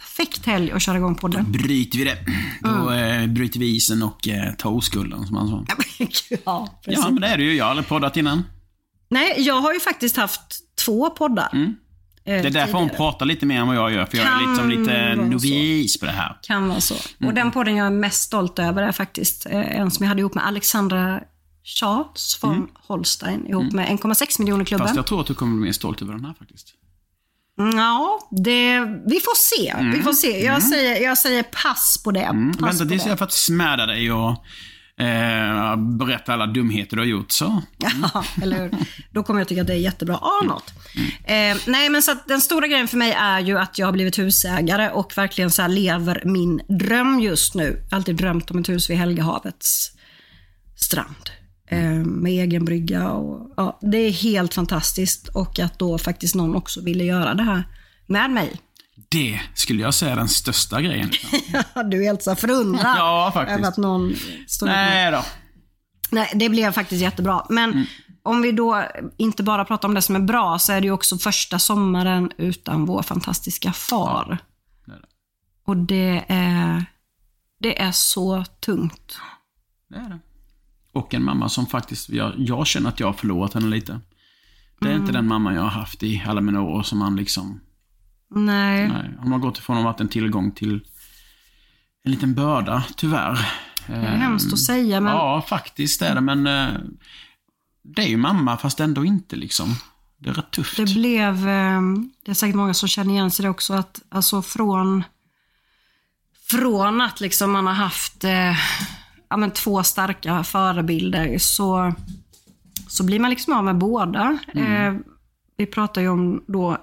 perfekt 0.00 0.46
helg 0.46 0.72
att 0.72 0.82
köra 0.82 0.96
igång 0.96 1.14
podden. 1.14 1.52
Bryter 1.52 1.98
vi 1.98 2.04
det. 2.04 2.18
Då 2.60 2.92
eh, 2.92 3.26
bryter 3.26 3.60
vi 3.60 3.76
isen 3.76 4.02
och 4.02 4.28
eh, 4.28 4.54
tar 4.54 4.70
oskulden, 4.70 5.26
som 5.26 5.34
man 5.34 5.48
sa. 5.48 5.64
ja, 6.44 6.80
precis. 6.84 7.04
Ja, 7.04 7.10
men 7.10 7.20
det 7.20 7.26
är 7.26 7.36
det 7.36 7.44
ju. 7.44 7.54
Jag 7.54 7.64
har 7.64 7.70
aldrig 7.70 7.88
poddat 7.88 8.16
innan. 8.16 8.42
Nej, 9.08 9.34
jag 9.38 9.60
har 9.60 9.74
ju 9.74 9.80
faktiskt 9.80 10.16
haft 10.16 10.76
två 10.84 11.10
poddar. 11.10 11.76
Det 12.24 12.32
är 12.32 12.50
därför 12.50 12.78
hon 12.78 12.88
pratar 12.88 13.26
lite 13.26 13.46
mer 13.46 13.60
än 13.60 13.66
vad 13.66 13.76
jag 13.76 13.92
gör, 13.92 14.06
för 14.06 14.16
jag 14.16 14.26
är 14.26 14.30
Kan 14.30 14.48
liksom 14.48 14.70
lite 14.70 15.14
novis 15.14 16.00
på 16.00 16.06
det 16.06 16.12
här. 16.12 16.38
Kan 16.42 16.68
vara 16.68 16.80
så. 16.80 16.94
Mm. 16.94 17.28
Och 17.28 17.34
den 17.34 17.50
podden 17.50 17.76
jag 17.76 17.86
är 17.86 17.90
mest 17.90 18.22
stolt 18.22 18.58
över 18.58 18.82
är 18.82 18.92
faktiskt 18.92 19.46
eh, 19.46 19.80
en 19.80 19.90
som 19.90 20.04
jag 20.04 20.08
hade 20.08 20.20
ihop 20.20 20.34
med 20.34 20.46
Alexandra 20.46 21.20
Charles 21.64 22.38
från 22.40 22.68
Holstein 22.74 23.46
ihop 23.46 23.72
med 23.72 23.88
1,6 23.88 24.40
miljoner 24.40 24.64
klubben. 24.64 24.80
Mm. 24.80 24.88
Fast 24.88 24.96
jag 24.96 25.06
tror 25.06 25.20
att 25.20 25.26
du 25.26 25.34
kommer 25.34 25.56
bli 25.56 25.64
mer 25.64 25.72
stolt 25.72 26.02
över 26.02 26.12
den 26.12 26.24
här 26.24 26.34
faktiskt. 26.38 26.74
Ja, 27.56 28.28
det, 28.30 28.80
vi 29.06 29.20
får 29.20 29.36
se. 29.36 29.74
Vi 29.96 30.02
får 30.02 30.12
se. 30.12 30.44
Jag, 30.44 30.62
säger, 30.62 31.02
jag 31.02 31.18
säger 31.18 31.42
pass 31.42 32.00
på 32.04 32.10
det. 32.10 32.20
Pass 32.20 32.30
Mm. 32.30 32.52
Vänta 32.60 32.84
på 32.84 32.90
tills 32.90 33.06
jag 33.06 33.18
faktiskt 33.18 33.44
smäda 33.44 33.86
dig 33.86 34.12
och 34.12 34.30
eh, 35.04 35.76
berätta 35.76 36.32
alla 36.32 36.46
dumheter 36.46 36.96
du 36.96 37.02
har 37.02 37.06
gjort. 37.06 37.32
Så. 37.32 37.62
Ja, 38.12 38.24
eller 38.42 38.62
hur? 38.62 38.70
Då 39.10 39.22
kommer 39.22 39.40
jag 39.40 39.48
tycka 39.48 39.60
att 39.60 39.66
det 39.66 39.72
är 39.74 39.78
jättebra. 39.78 40.16
Arnott. 40.16 40.72
Eh, 41.24 41.56
nej, 41.66 41.88
men 41.88 42.02
så 42.02 42.14
den 42.28 42.40
stora 42.40 42.66
grejen 42.66 42.88
för 42.88 42.96
mig 42.96 43.12
är 43.12 43.40
ju 43.40 43.58
att 43.58 43.78
jag 43.78 43.86
har 43.86 43.92
blivit 43.92 44.18
husägare 44.18 44.90
och 44.90 45.12
verkligen 45.16 45.50
så 45.50 45.66
lever 45.66 46.22
min 46.24 46.60
dröm 46.68 47.20
just 47.20 47.54
nu. 47.54 47.78
Jag 47.82 47.90
har 47.90 47.96
alltid 47.96 48.16
drömt 48.16 48.50
om 48.50 48.58
ett 48.58 48.68
hus 48.68 48.90
vid 48.90 48.96
Helgehavets 48.96 49.90
strand. 50.76 51.30
Eh, 51.68 51.90
med 51.90 52.32
egen 52.32 52.64
brygga 52.64 53.10
och 53.12 53.52
ja, 53.56 53.78
det 53.82 53.96
är 53.98 54.10
helt 54.10 54.54
fantastiskt. 54.54 55.28
Och 55.28 55.58
att 55.58 55.78
då 55.78 55.98
faktiskt 55.98 56.34
någon 56.34 56.56
också 56.56 56.80
ville 56.80 57.04
göra 57.04 57.34
det 57.34 57.42
här 57.42 57.64
med 58.06 58.30
mig. 58.30 58.60
Det 59.08 59.40
skulle 59.54 59.82
jag 59.82 59.94
säga 59.94 60.12
är 60.12 60.16
den 60.16 60.28
största 60.28 60.80
grejen. 60.82 61.10
du 61.90 62.00
är 62.00 62.04
helt 62.04 62.22
så 62.22 62.34
förundrad 62.36 62.94
Ja, 62.98 63.30
faktiskt. 63.34 63.58
över 63.58 63.68
att 63.68 63.76
någon 63.76 64.06
med 64.08 64.16
Nej 64.62 65.10
då. 65.12 65.24
Nej, 66.10 66.30
det 66.34 66.48
blev 66.48 66.72
faktiskt 66.72 67.02
jättebra. 67.02 67.46
Men 67.48 67.72
Mm. 67.72 67.84
om 68.22 68.42
vi 68.42 68.52
då 68.52 68.84
inte 69.16 69.42
bara 69.42 69.64
pratar 69.64 69.88
om 69.88 69.94
det 69.94 70.02
som 70.02 70.16
är 70.16 70.20
bra, 70.20 70.58
så 70.58 70.72
är 70.72 70.80
det 70.80 70.86
ju 70.86 70.90
också 70.92 71.18
första 71.18 71.58
sommaren 71.58 72.32
utan 72.38 72.84
vår 72.86 73.02
fantastiska 73.02 73.72
far. 73.72 74.38
det 74.86 74.92
är 74.92 74.96
det. 75.00 75.06
Och 75.66 75.76
det 75.76 76.24
är, 76.28 76.84
det 77.60 77.82
är 77.82 77.92
så 77.92 78.44
tungt. 78.44 79.16
Det 79.88 79.96
är 79.96 80.08
det. 80.08 80.18
Och 80.94 81.14
en 81.14 81.22
mamma 81.24 81.48
som 81.48 81.66
faktiskt, 81.66 82.08
jag, 82.10 82.32
jag 82.38 82.66
känner 82.66 82.88
att 82.88 83.00
jag 83.00 83.06
har 83.06 83.12
förlorat 83.12 83.54
henne 83.54 83.66
lite. 83.66 84.00
Det 84.80 84.86
är 84.86 84.90
Mm. 84.90 85.02
inte 85.02 85.12
den 85.12 85.26
mamma 85.28 85.54
jag 85.54 85.62
har 85.62 85.68
haft 85.70 86.02
i 86.02 86.22
alla 86.26 86.40
mina 86.40 86.60
år 86.62 86.82
som 86.82 86.98
man 86.98 87.16
liksom, 87.16 87.60
Nej. 88.30 88.88
nej, 88.88 89.10
hon 89.18 89.32
har 89.32 89.38
gått 89.38 89.58
ifrån 89.58 89.76
att 89.76 89.82
ha 89.82 89.90
varit 89.92 90.00
en 90.00 90.08
tillgång 90.08 90.50
till 90.52 90.84
en 92.04 92.10
liten 92.10 92.34
börda, 92.34 92.84
tyvärr. 92.96 93.48
Det 93.86 93.92
är 93.92 94.16
hemskt 94.16 94.52
att 94.52 94.58
säga, 94.58 95.00
men 95.00 95.12
Ja, 95.12 95.42
faktiskt 95.48 96.02
är 96.02 96.14
det, 96.14 96.20
men 96.20 96.46
eh, 96.46 96.74
det 97.82 98.02
är 98.02 98.08
ju 98.08 98.16
mamma 98.16 98.56
fast 98.56 98.80
ändå 98.80 99.04
inte 99.04 99.36
liksom. 99.36 99.74
Det 100.18 100.30
är 100.30 100.34
rätt 100.34 100.50
tufft. 100.50 100.76
det 100.76 100.94
blev, 100.94 101.48
eh, 101.48 101.80
det 102.24 102.30
är 102.30 102.34
säkert 102.34 102.56
många 102.56 102.74
som 102.74 102.88
känner 102.88 103.10
igen 103.14 103.30
sig 103.30 103.42
det 103.42 103.48
också, 103.48 103.74
att 103.74 104.02
alltså 104.08 104.42
från, 104.42 105.04
från 106.50 107.00
att 107.00 107.20
liksom 107.20 107.52
man 107.52 107.66
har 107.66 107.74
haft 107.74 108.24
eh, 108.24 108.56
ja, 109.34 109.38
men 109.38 109.50
två 109.50 109.82
starka 109.82 110.44
förebilder 110.44 111.38
så, 111.38 111.94
så 112.88 113.04
blir 113.04 113.18
man 113.20 113.30
liksom 113.30 113.52
av 113.52 113.64
med 113.64 113.78
båda. 113.78 114.38
Eh, 114.54 114.94
vi 115.56 115.66
pratar 115.66 116.00
ju 116.02 116.08
om 116.08 116.44
då 116.46 116.72
eh, 116.72 116.78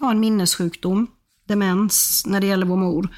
ja, 0.00 0.10
en 0.10 0.20
minnessjukdom, 0.20 1.06
demens, 1.48 2.22
när 2.26 2.40
det 2.40 2.46
gäller 2.46 2.66
vår 2.66 2.76
mor. 2.76 3.08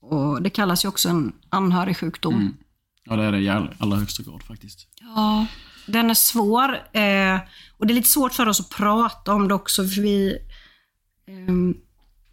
Och 0.00 0.42
Det 0.42 0.50
kallas 0.50 0.84
ju 0.84 0.88
också 0.88 1.08
en 1.08 1.32
anhörigsjukdom. 1.48 2.54
Ja, 3.04 3.16
det 3.16 3.22
är 3.24 3.32
det 3.32 3.38
i 3.40 3.48
all- 3.48 3.74
allra 3.78 3.96
högsta 3.96 4.22
grad 4.22 4.42
faktiskt. 4.42 4.88
Ja, 5.00 5.46
den 5.86 6.10
är 6.10 6.14
svår. 6.14 6.68
Eh, 6.74 7.38
och 7.76 7.86
det 7.86 7.92
är 7.92 7.94
lite 7.94 8.08
svårt 8.08 8.32
för 8.32 8.48
oss 8.48 8.60
att 8.60 8.70
prata 8.70 9.32
om 9.32 9.48
det 9.48 9.54
också. 9.54 9.84
För 9.88 10.02
vi, 10.02 10.36
ehm, 11.28 11.74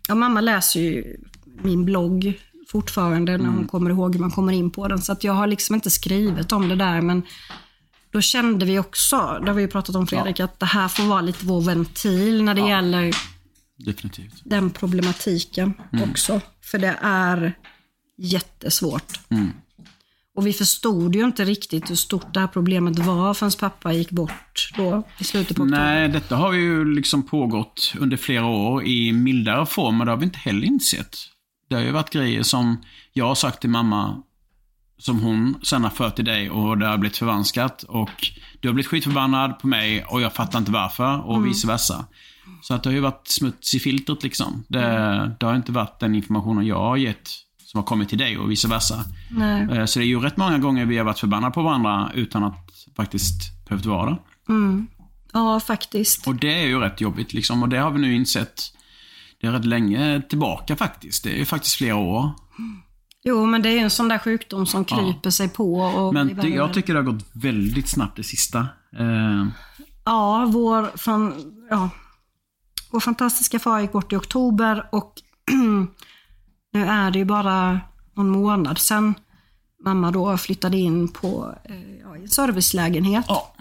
ja, 0.08 0.16
mamma 0.16 0.42
läser 0.42 0.80
ju 0.80 1.18
min 1.64 1.86
blogg 1.86 2.40
fortfarande 2.68 3.38
när 3.38 3.50
hon 3.50 3.68
kommer 3.68 3.90
ihåg 3.90 4.16
hur 4.16 4.22
man 4.22 4.32
kommer 4.32 4.54
in 4.54 4.72
på 4.72 4.88
den. 4.88 5.02
Så 5.02 5.12
att 5.12 5.24
jag 5.24 5.34
har 5.34 5.48
liksom 5.48 5.76
inte 5.76 5.90
skrivit 5.90 6.52
om 6.52 6.70
det 6.70 6.76
där. 6.76 7.02
Men 7.02 7.24
då 8.12 8.22
kände 8.22 8.66
vi 8.66 8.80
också, 8.80 9.40
det 9.42 9.48
har 9.48 9.54
vi 9.54 9.62
ju 9.62 9.68
pratat 9.68 9.96
om 9.96 10.08
Fredrik, 10.08 10.40
att 10.40 10.60
det 10.60 10.66
här 10.66 10.88
får 10.88 11.04
vara 11.04 11.22
lite 11.22 11.46
vår 11.46 11.62
ventil 11.62 12.44
när 12.44 12.54
det 12.54 12.62
gäller 12.62 13.16
Definitivt. 13.78 14.42
den 14.44 14.70
problematiken 14.70 15.74
också. 16.10 16.42
För 16.62 16.78
det 16.78 16.98
är 17.02 17.54
jättesvårt. 18.18 19.20
Och 20.36 20.48
vi 20.48 20.54
förstod 20.54 21.16
ju 21.16 21.26
inte 21.26 21.46
riktigt 21.46 21.90
hur 21.90 21.96
stort 21.96 22.34
det 22.34 22.40
här 22.40 22.48
problemet 22.48 23.00
var 23.00 23.34
förrän 23.34 23.52
pappa 23.60 23.94
gick 23.94 24.12
bort 24.12 24.72
då 24.78 25.04
i 25.20 25.24
slutet 25.24 25.58
på 25.58 25.64
oktober. 25.64 25.86
Nej, 25.86 26.10
detta 26.10 26.36
har 26.36 26.54
ju 26.54 26.94
liksom 26.96 27.24
pågått 27.24 27.94
under 28.00 28.18
flera 28.18 28.46
år 28.46 28.84
i 28.84 29.12
mildare 29.12 29.66
form, 29.66 29.98
men 29.98 30.08
det 30.08 30.12
har 30.12 30.18
vi 30.18 30.26
inte 30.26 30.40
heller 30.40 30.68
insett. 30.68 31.18
Det 31.70 31.76
har 31.76 31.82
ju 31.82 31.92
varit 31.92 32.10
grejer 32.10 32.44
som 32.44 32.78
jag 33.14 33.26
har 33.26 33.36
sagt 33.36 33.62
till 33.62 33.70
mamma, 33.70 34.22
som 34.98 35.20
hon 35.20 35.56
sen 35.64 35.84
har 35.84 35.90
fört 35.90 36.16
till 36.16 36.26
dig 36.26 36.50
och 36.50 36.78
det 36.78 36.88
har 36.88 36.98
blivit 36.98 37.18
förvanskat. 37.18 37.84
Och 37.84 38.10
du 38.60 38.68
har 38.68 38.74
blivit 38.74 38.88
skitförbannad 38.90 39.60
på 39.60 39.68
mig 39.68 40.04
och 40.04 40.22
jag 40.22 40.34
fattar 40.34 40.60
inte 40.60 40.72
varför 40.72 41.22
och 41.28 41.46
vice 41.46 41.68
versa. 41.68 42.06
Så 42.62 42.74
att 42.74 42.84
det 42.84 42.90
har 42.90 42.94
ju 42.96 43.00
varit 43.00 43.28
smuts 43.28 43.74
i 43.76 43.80
filtret 43.80 44.24
liksom. 44.24 44.64
Det, 44.68 45.36
det 45.40 45.46
har 45.46 45.56
inte 45.56 45.72
varit 45.72 46.00
den 46.00 46.16
informationen 46.16 46.66
jag 46.66 46.80
har 46.80 46.98
gett 46.98 47.30
som 47.66 47.78
har 47.78 47.86
kommit 47.86 48.10
till 48.10 48.18
dig 48.18 48.38
och 48.38 48.52
vice 48.52 48.68
versa. 48.68 49.04
Nej. 49.30 49.68
Eh, 49.72 49.86
Så 49.86 50.00
det 50.00 50.06
är 50.06 50.08
ju 50.08 50.20
rätt 50.20 50.38
många 50.38 50.58
gånger 50.58 50.86
vi 50.86 50.98
har 50.98 51.06
varit 51.06 51.20
förbannade 51.20 51.54
på 51.54 51.62
varandra 51.62 52.12
utan 52.14 52.44
att 52.44 52.70
faktiskt 52.96 53.66
behövt 53.68 53.86
vara 53.86 54.10
det. 54.10 54.18
Ja, 55.34 55.60
faktiskt. 55.60 56.28
Och 56.28 56.36
det 56.36 56.54
är 56.64 56.68
ju 56.68 56.80
rätt 56.80 57.02
jobbigt 57.02 57.34
liksom. 57.34 57.64
Och 57.64 57.70
det 57.70 57.78
har 57.78 57.92
vi 57.92 58.00
nu 58.00 58.16
insett. 58.16 58.64
Det 59.42 59.48
är 59.48 59.52
rätt 59.52 59.66
länge 59.66 60.22
tillbaka 60.30 60.76
faktiskt. 60.76 61.24
Det 61.24 61.30
är 61.30 61.38
ju 61.38 61.46
faktiskt 61.46 61.76
flera 61.76 61.96
år. 61.96 62.30
Jo, 63.24 63.46
men 63.46 63.62
det 63.62 63.70
är 63.70 63.74
ju 63.74 63.80
en 63.80 63.90
sån 63.90 64.08
där 64.08 64.18
sjukdom 64.18 64.66
som 64.66 64.86
kryper 64.86 65.30
sig 65.30 65.50
på. 65.50 65.74
Och 65.80 66.14
Men 66.14 66.38
det, 66.38 66.48
jag 66.48 66.74
tycker 66.74 66.94
det 66.94 67.00
har 67.00 67.12
gått 67.12 67.26
väldigt 67.34 67.88
snabbt 67.90 68.18
det 68.18 68.24
sista. 68.24 68.60
Eh, 68.98 69.46
Ja, 70.06 70.46
vår, 70.54 70.98
fan, 70.98 71.54
ja, 71.70 71.90
vår 72.92 73.00
fantastiska 73.00 73.60
far 73.60 73.80
gick 73.80 73.92
bort 73.92 74.14
i 74.14 74.16
oktober 74.16 74.90
och 74.92 75.22
nu 76.74 76.86
är 76.86 77.12
det 77.12 77.20
ju 77.20 77.26
bara 77.26 77.80
någon 78.14 78.30
månad 78.30 78.78
sedan 78.78 79.14
mamma 79.84 80.12
då 80.12 80.38
flyttade 80.38 80.78
in 80.78 81.08
på 81.08 81.56
eh, 81.64 81.98
ja, 82.02 82.16
en 82.16 82.28
servicelägenhet. 82.30 83.26
Ja. 83.28 83.56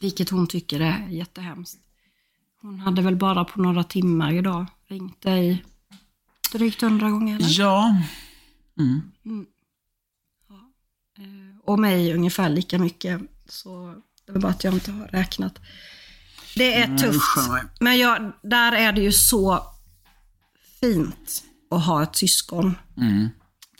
Vilket 0.00 0.30
hon 0.30 0.46
tycker 0.46 0.80
är 0.80 1.06
jättehemskt. 1.08 1.78
Hon 2.66 2.80
hade 2.80 3.02
väl 3.02 3.16
bara 3.16 3.44
på 3.44 3.60
några 3.60 3.84
timmar 3.84 4.32
idag 4.32 4.66
ringt 4.88 5.22
dig 5.22 5.64
drygt 6.52 6.80
hundra 6.82 7.10
gånger 7.10 7.36
eller? 7.36 7.58
ja. 7.60 7.96
och 11.64 11.78
mig 11.78 12.14
ungefär 12.14 12.48
lika 12.48 12.78
mycket. 12.78 13.20
Så 13.48 13.94
det 14.26 14.32
var 14.32 14.40
bara 14.40 14.52
att 14.52 14.64
jag 14.64 14.74
inte 14.74 14.92
har 14.92 15.06
räknat. 15.06 15.58
Det 16.56 16.74
är 16.74 16.88
Nej, 16.88 16.98
tufft. 16.98 17.20
nej. 17.48 17.62
Men 17.80 17.98
jag, 17.98 18.32
där 18.42 18.72
är 18.72 18.92
det 18.92 19.00
ju 19.00 19.12
så 19.12 19.62
fint 20.80 21.44
att 21.70 21.84
ha 21.84 22.02
ett 22.02 22.16
syskon. 22.16 22.74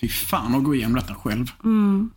Fy 0.01 0.09
fan 0.09 0.55
att 0.55 0.65
gå 0.65 0.75
igenom 0.75 0.95
detta 0.95 1.15
själv. 1.15 1.47
Jag 1.59 1.65
Mm. 1.65 2.11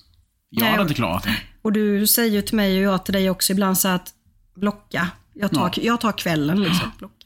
Nej, 0.51 0.65
hade 0.69 0.77
och- 0.79 0.84
inte 0.84 0.93
klarat 0.93 1.23
det. 1.23 1.38
Och 1.62 1.73
du 1.73 2.08
säger 2.08 2.32
ju 2.32 2.41
till 2.41 2.55
mig 2.55 2.77
och 2.88 2.93
jag 2.93 3.05
till 3.05 3.13
dig 3.13 3.29
också 3.29 3.53
ibland 3.53 3.77
så 3.77 3.88
att 3.88 4.13
blocka. 4.55 5.08
Jag 5.39 5.52
tar, 5.52 5.71
Ja. 5.75 5.84
jag 5.84 6.02
tar 6.02 6.12
kvällen 6.12 6.62
liksom. 6.62 6.91
Blocka. 6.97 7.25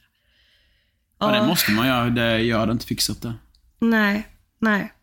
Ja, 1.20 1.32
det 1.32 1.48
måste 1.48 1.72
man 1.72 1.88
göra. 1.88 2.10
Det, 2.10 2.42
jag 2.42 2.60
hade 2.60 2.72
inte 2.72 2.86
fixat 2.86 3.22
det. 3.22 3.34
Nej, 3.80 4.28
nej. 4.60 4.94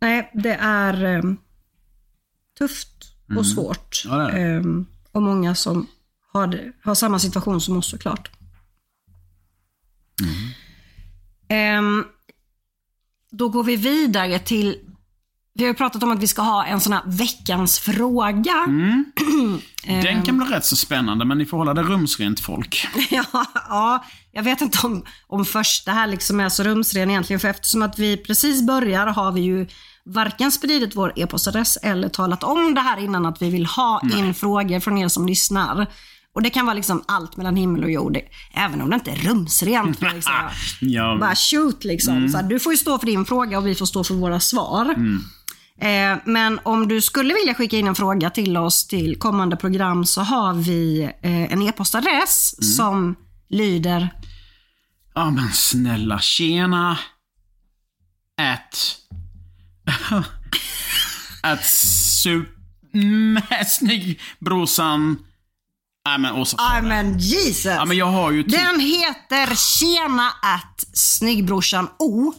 Nej, 0.00 0.30
det 0.34 0.54
är 0.54 1.04
ehm, 1.04 1.36
tufft 2.58 3.14
och 3.36 3.46
svårt. 3.46 4.02
Mm. 4.04 4.18
Ja, 4.18 4.26
det 4.26 4.32
det. 4.32 4.38
Ehm, 4.38 4.86
och 5.12 5.22
många 5.22 5.54
som 5.54 5.86
har, 6.32 6.46
det, 6.46 6.72
har 6.82 6.94
samma 6.94 7.18
situation 7.18 7.60
som 7.60 7.76
oss 7.76 7.90
såklart. 7.90 8.30
Mm. 10.22 10.34
Ehm, 11.48 12.04
då 13.30 13.48
går 13.48 13.64
vi 13.64 13.76
vidare 13.76 14.38
till, 14.38 14.78
vi 15.58 15.66
har 15.66 15.74
pratat 15.74 16.02
om 16.02 16.12
att 16.12 16.22
vi 16.22 16.28
ska 16.28 16.42
ha 16.42 16.64
en 16.64 16.80
sån 16.80 16.92
här 16.92 17.02
veckans 17.06 17.78
fråga. 17.78 18.64
Mm. 18.66 19.04
Ehm. 19.84 20.02
Den 20.04 20.22
kan 20.22 20.38
bli 20.38 20.46
rätt 20.46 20.64
så 20.64 20.76
spännande, 20.76 21.24
men 21.24 21.38
ni 21.38 21.46
får 21.46 21.56
hålla 21.56 21.74
det 21.74 21.82
rumsrent 21.82 22.40
folk. 22.40 22.88
Ja, 23.10 23.44
ja, 23.68 24.04
jag 24.32 24.42
vet 24.42 24.60
inte 24.60 24.78
om, 24.86 25.04
om 25.26 25.44
första 25.44 25.92
här 25.92 26.06
liksom 26.06 26.40
är 26.40 26.48
så 26.48 26.62
rumsren 26.62 27.10
egentligen. 27.10 27.40
För 27.40 27.48
eftersom 27.48 27.82
att 27.82 27.98
vi 27.98 28.16
precis 28.16 28.66
börjar 28.66 29.06
har 29.06 29.32
vi 29.32 29.40
ju 29.40 29.66
varken 30.04 30.52
spridit 30.52 30.96
vår 30.96 31.12
e-postadress 31.16 31.76
eller 31.76 32.08
talat 32.08 32.44
om 32.44 32.74
det 32.74 32.80
här 32.80 32.98
innan 32.98 33.26
att 33.26 33.42
vi 33.42 33.50
vill 33.50 33.66
ha 33.66 34.00
in 34.16 34.34
frågor 34.34 34.80
från 34.80 34.98
er 34.98 35.08
som 35.08 35.26
lyssnar. 35.26 35.86
Och 36.34 36.42
det 36.42 36.50
kan 36.50 36.66
vara 36.66 36.74
liksom 36.74 37.04
allt 37.08 37.36
mellan 37.36 37.56
himmel 37.56 37.84
och 37.84 37.90
jord. 37.90 38.18
Även 38.54 38.82
om 38.82 38.90
det 38.90 38.94
inte 38.94 39.10
är 39.10 39.16
rumsrent. 39.16 39.98
säga. 39.98 40.50
Ja. 40.80 41.16
Bara 41.20 41.34
shoot 41.34 41.84
liksom. 41.84 42.28
Så 42.28 42.36
här, 42.36 42.44
du 42.44 42.60
får 42.60 42.72
ju 42.72 42.78
stå 42.78 42.98
för 42.98 43.06
din 43.06 43.24
fråga 43.24 43.58
och 43.58 43.66
vi 43.66 43.74
får 43.74 43.86
stå 43.86 44.04
för 44.04 44.14
våra 44.14 44.40
svar. 44.40 44.94
Eh, 45.80 46.18
men 46.24 46.60
om 46.62 46.88
du 46.88 47.00
skulle 47.00 47.34
vilja 47.34 47.54
skicka 47.54 47.76
in 47.76 47.86
en 47.86 47.94
fråga 47.94 48.30
till 48.30 48.56
oss 48.56 48.86
till 48.86 49.18
kommande 49.18 49.56
program 49.56 50.04
så 50.04 50.20
har 50.20 50.54
vi 50.54 51.02
eh, 51.02 51.52
en 51.52 51.62
e-postadress 51.62 52.54
som 52.76 53.16
lyder 53.48 54.08
Ja 55.14 55.30
men 55.30 55.52
snälla, 55.52 56.18
tjena. 56.18 56.98
At... 58.36 58.96
At 61.42 61.64
sup... 61.64 62.48
Mm, 62.94 63.42
snygg 63.66 64.20
brorsan. 64.38 65.18
Nej 66.06 66.18
men 66.18 66.34
Åsa. 66.34 66.56
Ja 66.58 66.82
men 66.82 67.18
Jesus! 67.18 67.64
Ja 67.64 67.84
men 67.84 67.96
jag 67.96 68.06
har 68.06 68.30
ju 68.30 68.42
typ... 68.42 68.52
Den 68.52 68.80
heter 68.80 69.54
tjena 69.54 70.28
at 70.42 70.84
snyggbrorsan 70.92 71.88
o. 71.98 72.34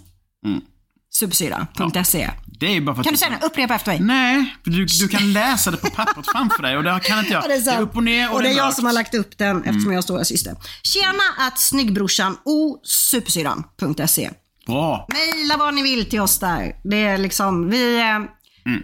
Supersyra.se. 1.10 2.30
Det 2.60 2.78
är 2.78 2.82
bara 2.82 2.96
för 2.96 3.02
att... 3.02 3.06
Kan 3.06 3.14
du 3.14 3.18
säga? 3.18 3.40
Upprepa 3.42 3.76
efter 3.76 3.92
mig. 3.92 4.00
Nej, 4.00 4.56
du, 4.64 4.86
du 4.86 5.08
kan 5.08 5.34
läsa 5.34 5.72
det 5.72 5.78
på 5.78 5.90
pappret 5.90 6.26
framför 6.32 6.64
dig 6.64 6.78
och 6.78 6.84
det 6.84 7.00
kan 7.04 7.20
inte 7.20 7.34
jag. 7.34 7.44
Ja, 7.44 7.48
det 7.48 7.54
är 7.54 7.62
sant. 7.62 7.80
upp 7.80 7.96
och 7.96 8.04
ner 8.04 8.30
och, 8.30 8.36
och 8.36 8.44
det 8.44 8.50
är 8.50 8.58
jag 8.58 8.74
som 8.74 8.86
har 8.86 8.94
lagt 8.94 9.16
upp 9.16 9.38
den 9.38 9.64
eftersom 9.64 9.92
jag 9.92 9.98
är 9.98 10.02
stora 10.02 10.26
syster. 10.26 10.56
Tjena 10.84 11.24
att 11.48 11.60
snyggbrorsan 11.60 12.38
o 12.46 12.80
supersyran.se. 12.84 14.30
Bra. 14.68 15.08
Mejla 15.10 15.58
vad 15.58 15.74
ni 15.74 15.82
vill 15.82 16.10
till 16.10 16.22
oss 16.22 16.40
där. 16.40 16.76
Det 16.84 17.04
är 17.04 17.18
liksom, 17.18 17.70
vi 17.70 18.00
eh, 18.00 18.20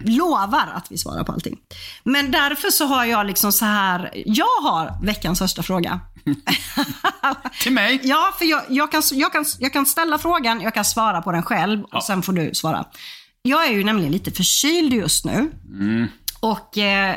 lovar 0.04 0.68
att 0.74 0.86
vi 0.90 0.98
svarar 0.98 1.24
på 1.24 1.32
allting. 1.32 1.58
Men 2.04 2.30
därför 2.30 2.70
så 2.70 2.84
har 2.86 3.04
jag 3.04 3.26
liksom 3.26 3.52
så 3.52 3.64
här, 3.64 4.10
jag 4.26 4.62
har 4.62 5.04
veckans 5.06 5.38
första 5.38 5.62
fråga. 5.62 6.00
Till 7.62 7.72
mig? 7.72 8.00
Ja, 8.02 8.34
för 8.38 8.44
jag, 8.44 8.62
jag, 8.68 8.92
kan, 8.92 9.02
jag, 9.12 9.32
kan, 9.32 9.44
jag 9.58 9.72
kan 9.72 9.86
ställa 9.86 10.18
frågan, 10.18 10.60
jag 10.60 10.74
kan 10.74 10.84
svara 10.84 11.22
på 11.22 11.32
den 11.32 11.42
själv 11.42 11.84
och 11.84 12.04
sen 12.04 12.22
får 12.22 12.32
du 12.32 12.54
svara. 12.54 12.84
Jag 13.48 13.66
är 13.66 13.72
ju 13.72 13.84
nämligen 13.84 14.12
lite 14.12 14.30
förkyld 14.30 14.92
just 14.92 15.24
nu. 15.24 15.50
Och 16.40 16.78
eh, 16.78 17.16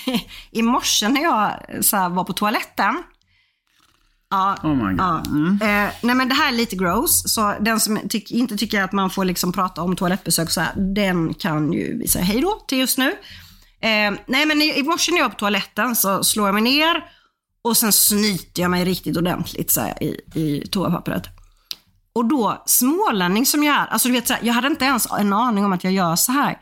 i 0.50 0.62
morse 0.62 1.08
när 1.08 1.22
jag 1.22 1.52
så 1.84 2.08
var 2.08 2.24
på 2.24 2.32
toaletten. 2.32 3.02
Ja, 4.30 4.56
Oh 4.62 4.74
my 4.74 4.96
God. 4.96 5.00
ja. 5.00 5.22
Eh, 5.66 5.90
nej 6.02 6.14
men 6.14 6.28
det 6.28 6.34
här 6.34 6.52
är 6.52 6.56
lite 6.56 6.76
gross, 6.76 7.32
så 7.34 7.54
den 7.60 7.80
som 7.80 8.00
tyck, 8.08 8.30
inte 8.30 8.56
tycker 8.56 8.82
att 8.82 8.92
man 8.92 9.10
får 9.10 9.24
liksom 9.24 9.52
prata 9.52 9.82
om 9.82 9.96
toalettbesök 9.96 10.50
så 10.50 10.60
här, 10.60 10.74
den 10.94 11.34
kan 11.34 11.72
ju 11.72 12.06
säga 12.06 12.24
hej 12.24 12.40
då 12.40 12.64
till 12.68 12.78
just 12.78 12.98
nu. 12.98 13.10
Eh, 13.80 14.12
nej 14.26 14.46
men 14.46 14.62
i, 14.62 14.78
i 14.78 14.82
morse 14.82 15.12
när 15.12 15.18
jag 15.18 15.24
var 15.24 15.30
på 15.30 15.38
toaletten 15.38 15.96
så 15.96 16.24
slår 16.24 16.46
jag 16.48 16.54
mig 16.54 16.62
ner 16.62 17.04
och 17.62 17.76
sen 17.76 17.92
snyter 17.92 18.62
jag 18.62 18.70
mig 18.70 18.84
riktigt 18.84 19.16
ordentligt 19.16 19.70
så 19.70 19.80
här, 19.80 20.02
i, 20.02 20.20
i 20.34 20.66
toapappret. 20.70 21.37
Och 22.18 22.24
då, 22.24 22.62
smålänning 22.66 23.46
som 23.46 23.64
jag 23.64 23.76
är, 23.76 23.86
alltså 23.86 24.08
du 24.08 24.14
vet, 24.14 24.28
så 24.28 24.34
här, 24.34 24.40
jag 24.44 24.54
hade 24.54 24.66
inte 24.68 24.84
ens 24.84 25.06
en 25.12 25.32
aning 25.32 25.64
om 25.64 25.72
att 25.72 25.84
jag 25.84 25.92
gör 25.92 26.16
så 26.16 26.32
här. 26.32 26.58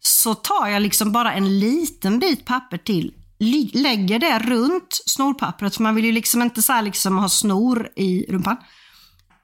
Så 0.00 0.34
tar 0.34 0.68
jag 0.68 0.82
liksom 0.82 1.12
bara 1.12 1.32
en 1.32 1.58
liten 1.60 2.18
bit 2.18 2.44
papper 2.44 2.78
till, 2.78 3.12
lägger 3.72 4.18
det 4.18 4.38
runt 4.38 5.02
snorpappret, 5.06 5.76
för 5.76 5.82
man 5.82 5.94
vill 5.94 6.04
ju 6.04 6.12
liksom 6.12 6.42
inte 6.42 6.62
så 6.62 6.80
liksom 6.80 7.18
ha 7.18 7.28
snor 7.28 7.88
i 7.96 8.26
rumpan. 8.32 8.56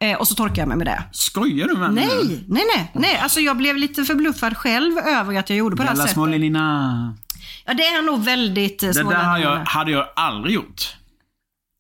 Eh, 0.01 0.19
och 0.19 0.29
så 0.29 0.35
torkar 0.35 0.63
jag 0.63 0.69
mig 0.69 0.77
med 0.77 0.87
det. 0.87 1.03
Skojar 1.13 1.69
du 1.69 1.77
med 1.77 1.93
mig? 1.93 2.07
Nej, 2.07 2.45
nej, 2.49 2.65
nej, 2.77 2.91
nej. 2.95 3.19
Alltså 3.19 3.41
jag 3.41 3.57
blev 3.57 3.77
lite 3.77 4.05
förbluffad 4.05 4.57
själv 4.57 4.99
över 4.99 5.39
att 5.39 5.51
jag 5.51 5.57
gjorde 5.57 5.77
på 5.77 5.83
det 5.83 5.89
här 5.89 5.97
sättet. 5.97 6.13
smålänningarna. 6.13 7.17
Ja, 7.67 7.75
det 7.75 7.87
är 7.87 8.03
nog 8.03 8.25
väldigt 8.25 8.83
eh, 8.83 8.91
Det 8.91 9.03
där 9.03 9.39
jag, 9.39 9.65
hade 9.65 9.91
jag 9.91 10.07
aldrig 10.17 10.55
gjort. 10.55 10.98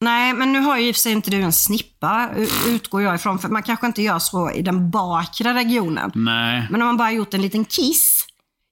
Nej, 0.00 0.32
men 0.34 0.52
nu 0.52 0.61
har 0.61 0.78
ju 0.78 0.88
i 0.88 0.90
och 0.90 0.94
för 0.94 1.00
sig 1.00 1.12
inte 1.12 1.30
du 1.30 1.37
en 1.37 1.52
snippa, 1.52 2.30
utgår 2.66 3.02
jag 3.02 3.14
ifrån. 3.14 3.38
För 3.38 3.48
man 3.48 3.62
kanske 3.62 3.87
inte 3.87 4.02
gör 4.02 4.18
så 4.18 4.50
i 4.50 4.62
den 4.62 4.90
bakre 4.90 5.54
regionen. 5.54 6.12
Nej. 6.14 6.66
Men 6.70 6.82
om 6.82 6.87
man 6.87 6.96
bara 6.96 7.11
gjort 7.12 7.34
en 7.34 7.42
liten 7.42 7.64
kiss. 7.64 8.24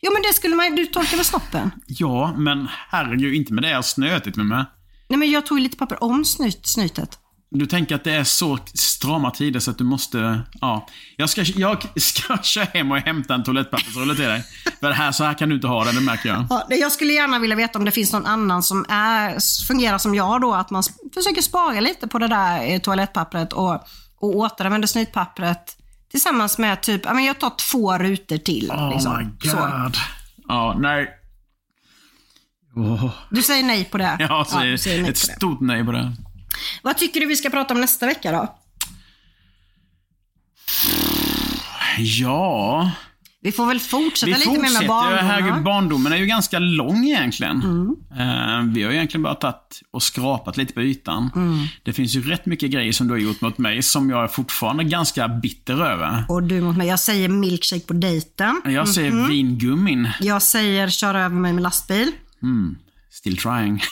Jo, 0.02 0.12
men 0.12 0.22
det 0.22 0.32
skulle 0.34 0.56
man 0.56 0.76
Du 0.76 0.86
torkar 0.86 1.16
väl 1.16 1.24
snoppen? 1.24 1.70
Ja, 1.86 2.34
men 2.36 2.68
herregud, 2.88 3.34
inte 3.34 3.52
med 3.52 3.64
det 3.64 3.70
jag 3.70 3.84
snötigt 3.84 4.36
med 4.36 4.46
mig. 4.46 4.64
Nej, 5.08 5.18
men 5.18 5.30
jag 5.30 5.46
tog 5.46 5.58
ju 5.58 5.62
lite 5.62 5.76
papper 5.76 6.04
om 6.04 6.24
snyt, 6.24 6.66
snytet. 6.66 7.18
Du 7.58 7.66
tänker 7.66 7.94
att 7.94 8.04
det 8.04 8.12
är 8.12 8.24
så 8.24 8.58
strama 8.74 9.30
tider 9.30 9.60
så 9.60 9.70
att 9.70 9.78
du 9.78 9.84
måste... 9.84 10.42
Ja. 10.60 10.86
Jag 11.16 11.30
ska, 11.30 11.42
jag 11.42 11.86
ska 11.96 12.38
köra 12.42 12.64
hem 12.64 12.92
och 12.92 12.98
hämta 12.98 13.34
en 13.34 13.44
toalettpappersrulle 13.44 14.14
till 14.14 14.24
dig. 14.24 14.44
För 14.80 14.88
det 14.88 14.94
här, 14.94 15.12
så 15.12 15.24
här 15.24 15.34
kan 15.34 15.48
du 15.48 15.54
inte 15.54 15.66
ha 15.66 15.84
det, 15.84 15.92
det 15.92 16.00
märker 16.00 16.28
jag. 16.28 16.46
Ja, 16.50 16.66
jag 16.70 16.92
skulle 16.92 17.12
gärna 17.12 17.38
vilja 17.38 17.56
veta 17.56 17.78
om 17.78 17.84
det 17.84 17.90
finns 17.90 18.12
någon 18.12 18.26
annan 18.26 18.62
som 18.62 18.84
är, 18.88 19.64
fungerar 19.66 19.98
som 19.98 20.14
jag 20.14 20.40
då, 20.40 20.54
att 20.54 20.70
man 20.70 20.82
försöker 21.14 21.42
spara 21.42 21.80
lite 21.80 22.08
på 22.08 22.18
det 22.18 22.28
där 22.28 22.70
eh, 22.70 22.78
toalettpappret 22.78 23.52
och, 23.52 23.74
och 24.16 24.36
återanvänder 24.36 24.88
snytpappret 24.88 25.76
tillsammans 26.10 26.58
med 26.58 26.80
typ, 26.82 27.04
ja 27.04 27.20
jag 27.20 27.38
tar 27.38 27.52
två 27.70 27.98
rutor 27.98 28.36
till. 28.36 28.70
Oh 28.70 28.90
liksom. 28.92 29.18
my 29.18 29.50
Så. 29.50 29.56
god. 29.56 29.96
Ja, 30.48 30.76
nej. 30.78 31.08
Åh. 32.76 33.10
Du 33.30 33.42
säger 33.42 33.62
nej 33.62 33.84
på 33.84 33.98
det? 33.98 34.16
Jag 34.18 34.46
säger, 34.46 34.72
du 34.72 34.78
säger 34.78 35.02
nej 35.02 35.10
ett 35.10 35.18
stort 35.18 35.60
nej 35.60 35.84
på 35.84 35.92
det. 35.92 36.12
Vad 36.82 36.98
tycker 36.98 37.20
du 37.20 37.26
vi 37.26 37.36
ska 37.36 37.50
prata 37.50 37.74
om 37.74 37.80
nästa 37.80 38.06
vecka 38.06 38.32
då? 38.32 38.54
Ja, 41.98 42.90
Vi 43.40 43.52
får 43.52 43.66
väl 43.66 43.80
fortsätta 43.80 44.32
vi 44.32 44.38
lite 44.38 44.50
mer 44.62 44.80
med 44.80 44.88
barndomen. 44.88 45.26
Herregud, 45.26 45.64
barndomen 45.64 46.12
är 46.12 46.16
ju 46.16 46.26
ganska 46.26 46.58
lång 46.58 47.04
egentligen. 47.04 47.62
Mm. 47.62 47.96
Eh, 48.10 48.74
vi 48.74 48.82
har 48.82 48.92
egentligen 48.92 49.22
bara 49.22 49.34
tagit 49.34 49.80
och 49.90 50.02
skrapat 50.02 50.56
lite 50.56 50.72
på 50.72 50.82
ytan. 50.82 51.30
Mm. 51.36 51.58
Det 51.82 51.92
finns 51.92 52.14
ju 52.16 52.22
rätt 52.22 52.46
mycket 52.46 52.70
grejer 52.70 52.92
som 52.92 53.06
du 53.08 53.14
har 53.14 53.18
gjort 53.18 53.40
mot 53.40 53.58
mig 53.58 53.82
som 53.82 54.10
jag 54.10 54.24
är 54.24 54.28
fortfarande 54.28 54.84
ganska 54.84 55.28
bitter 55.28 55.82
över. 55.84 56.24
Och 56.28 56.42
du 56.42 56.60
mot 56.60 56.76
mig. 56.76 56.88
Jag 56.88 57.00
säger 57.00 57.28
milkshake 57.28 57.86
på 57.86 57.92
dejten. 57.92 58.62
Jag 58.64 58.88
säger 58.88 59.10
Mm-hmm. 59.10 59.28
vingummin. 59.28 60.08
Jag 60.20 60.42
säger 60.42 60.88
köra 60.88 61.24
över 61.24 61.36
mig 61.36 61.52
med 61.52 61.62
lastbil. 61.62 62.12
Still 63.18 63.37
trying. 63.37 63.83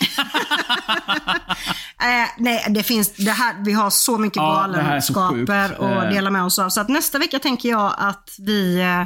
Eh, 2.01 2.29
nej, 2.39 2.67
det 2.71 2.83
finns, 2.83 3.13
det 3.17 3.31
här, 3.31 3.55
vi 3.65 3.73
har 3.73 3.91
så 3.91 4.19
mycket 4.19 4.37
Ja, 4.37 4.55
galenskaper 4.55 5.85
att 5.85 6.11
dela 6.11 6.31
med 6.31 6.45
oss 6.45 6.59
av. 6.59 6.69
Så 6.69 6.81
att 6.81 6.89
nästa 6.89 7.19
vecka 7.19 7.39
tänker 7.39 7.69
jag 7.69 7.95
att 7.99 8.37
vi 8.39 8.81
eh, 8.81 9.03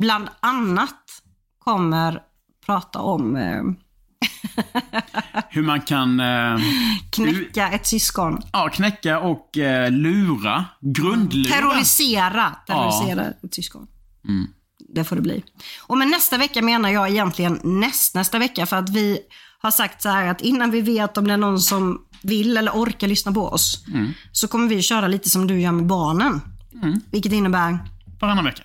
bland 0.00 0.28
annat 0.40 1.04
kommer 1.58 2.18
prata 2.66 2.98
om 2.98 3.36
eh, 3.36 3.62
Hur 5.48 5.62
man 5.62 5.80
kan 5.80 6.20
eh, 6.20 6.58
knäcka 7.10 7.68
ett 7.70 7.86
syskon. 7.86 8.42
ja, 8.52 8.68
knäcka 8.68 9.18
och 9.18 9.58
eh, 9.58 9.90
lura. 9.90 10.64
Grundlura. 10.80 11.54
Terrorisera, 11.54 12.56
terrorisera 12.66 13.26
ett 13.44 13.54
syskon. 13.54 13.86
Det 14.94 15.04
får 15.04 15.16
det 15.16 15.22
bli. 15.22 15.44
Och 15.80 15.98
men 15.98 16.10
nästa 16.10 16.38
vecka 16.38 16.62
menar 16.62 16.90
jag 16.90 17.10
egentligen 17.10 17.60
näst, 17.62 18.14
nästa 18.14 18.38
vecka 18.38 18.66
för 18.66 18.76
att 18.76 18.90
vi 18.90 19.18
har 19.62 19.70
sagt 19.70 20.02
så 20.02 20.08
här 20.08 20.26
att 20.26 20.40
innan 20.40 20.70
vi 20.70 20.80
vet 20.80 21.16
om 21.18 21.26
det 21.28 21.32
är 21.32 21.36
någon 21.36 21.60
som 21.60 22.00
vill 22.22 22.56
eller 22.56 22.72
orkar 22.72 23.08
lyssna 23.08 23.32
på 23.32 23.48
oss 23.48 23.84
så 24.32 24.48
kommer 24.48 24.68
vi 24.68 24.82
köra 24.82 25.08
lite 25.08 25.30
som 25.30 25.46
du 25.46 25.60
gör 25.60 25.72
med 25.72 25.86
barnen. 25.86 26.40
Vilket 27.10 27.32
innebär 27.32 27.78
Varannan 28.20 28.44
vecka. 28.44 28.62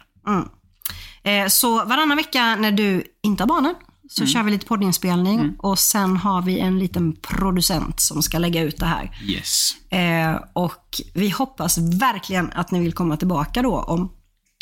Eh, 1.24 1.48
Så 1.48 1.86
varannan 1.86 2.18
vecka 2.18 2.56
när 2.56 2.72
du 2.72 3.04
inte 3.24 3.44
har 3.44 3.48
barnen 3.48 3.76
så 4.10 4.26
kör 4.26 4.44
vi 4.44 4.52
lite 4.52 4.66
poddinspelning 4.66 5.56
och 5.60 5.80
sen 5.80 6.18
har 6.18 6.42
vi 6.42 6.60
en 6.60 6.80
liten 6.80 7.16
producent 7.16 8.00
som 8.00 8.24
ska 8.24 8.38
lägga 8.40 8.62
ut 8.62 8.78
det 8.78 8.86
här. 8.86 9.18
Yes. 9.24 9.72
Eh, 9.92 10.40
och 10.54 11.02
vi 11.14 11.30
hoppas 11.30 11.78
verkligen 11.78 12.52
att 12.52 12.72
ni 12.72 12.80
vill 12.80 12.94
komma 12.94 13.18
tillbaka 13.18 13.62
då 13.62 13.80
om 13.82 14.12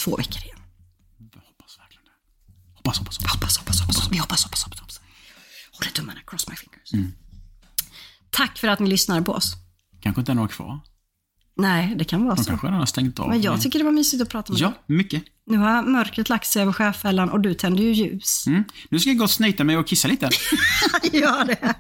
två 0.04 0.16
veckor 0.18 0.42
igen. 0.44 0.58
Hoppas 1.34 1.80
verkligen 1.80 2.04
det. 2.06 2.12
Hoppas, 2.78 3.00
hoppas, 3.00 3.18
hoppas. 3.18 3.34
Hoppas, 3.34 3.58
hoppas, 3.58 3.82
hoppas. 3.82 4.12
Vi 4.12 4.18
hoppas, 4.18 4.44
hoppas, 4.44 4.64
hoppas. 4.64 4.85
Håller 5.80 5.92
tummarna, 5.94 6.20
cross 6.28 6.48
my 6.50 6.56
fingers. 6.56 7.10
Tack 8.30 8.58
för 8.58 8.68
att 8.68 8.80
ni 8.80 8.90
lyssnade 8.90 9.22
på 9.22 9.32
oss. 9.32 9.54
Kanske 10.02 10.20
inte 10.22 10.34
några 10.34 10.48
kvar. 10.48 10.80
Nej, 11.58 11.96
det 11.98 12.04
kan 12.04 12.26
vara 12.26 12.36
De 12.36 12.44
så. 12.44 12.50
kanske 12.50 12.68
redan 12.68 12.80
har 12.80 12.86
stängt 12.86 13.20
av. 13.20 13.30
Men 13.30 13.42
jag 13.42 13.62
tycker 13.62 13.80
det 13.80 13.86
var 13.86 13.92
mysigt 13.92 14.22
att 14.24 14.30
prata 14.30 14.54
med 14.54 14.62
Ja, 14.62 14.68
dig. 14.68 14.78
mycket. 14.98 15.24
Nu 15.48 15.58
har 15.58 15.84
mörkret 15.84 16.30
lagt 16.30 16.46
sig 16.48 16.62
över 16.62 16.74
sjöfällan 16.74 17.30
och 17.30 17.40
du 17.42 17.54
tänder 17.54 17.84
ju 17.84 17.92
ljus. 17.94 18.48
Mm. 18.48 18.64
Nu 18.90 19.00
ska 19.00 19.10
jag 19.10 19.18
gå 19.18 19.24
och 19.24 19.30
snyta 19.30 19.64
mig 19.64 19.78
och 19.78 19.88
kissa 19.88 20.08
lite. 20.08 20.30
Gör 21.14 21.46
det. 21.46 21.74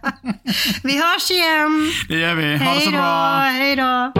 Vi 0.83 0.97
hörs 0.97 1.31
igen. 1.31 1.91
Det 2.07 2.17
gör 2.19 2.35
vi. 2.35 2.43
Ha 2.43 2.51
det 2.51 2.57
Hej 2.57 2.79
så 2.85 2.91
då, 2.91 2.97
bra. 2.97 3.39
hej 3.39 3.75
då. 3.75 4.13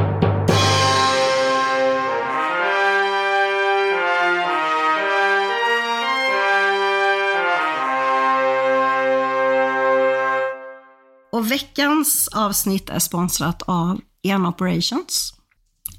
Och 11.36 11.52
veckans 11.52 12.28
avsnitt 12.28 12.90
är 12.90 13.00
sponsrat 13.00 13.62
av 13.62 14.00
En 14.24 14.46
Operations 14.46 15.34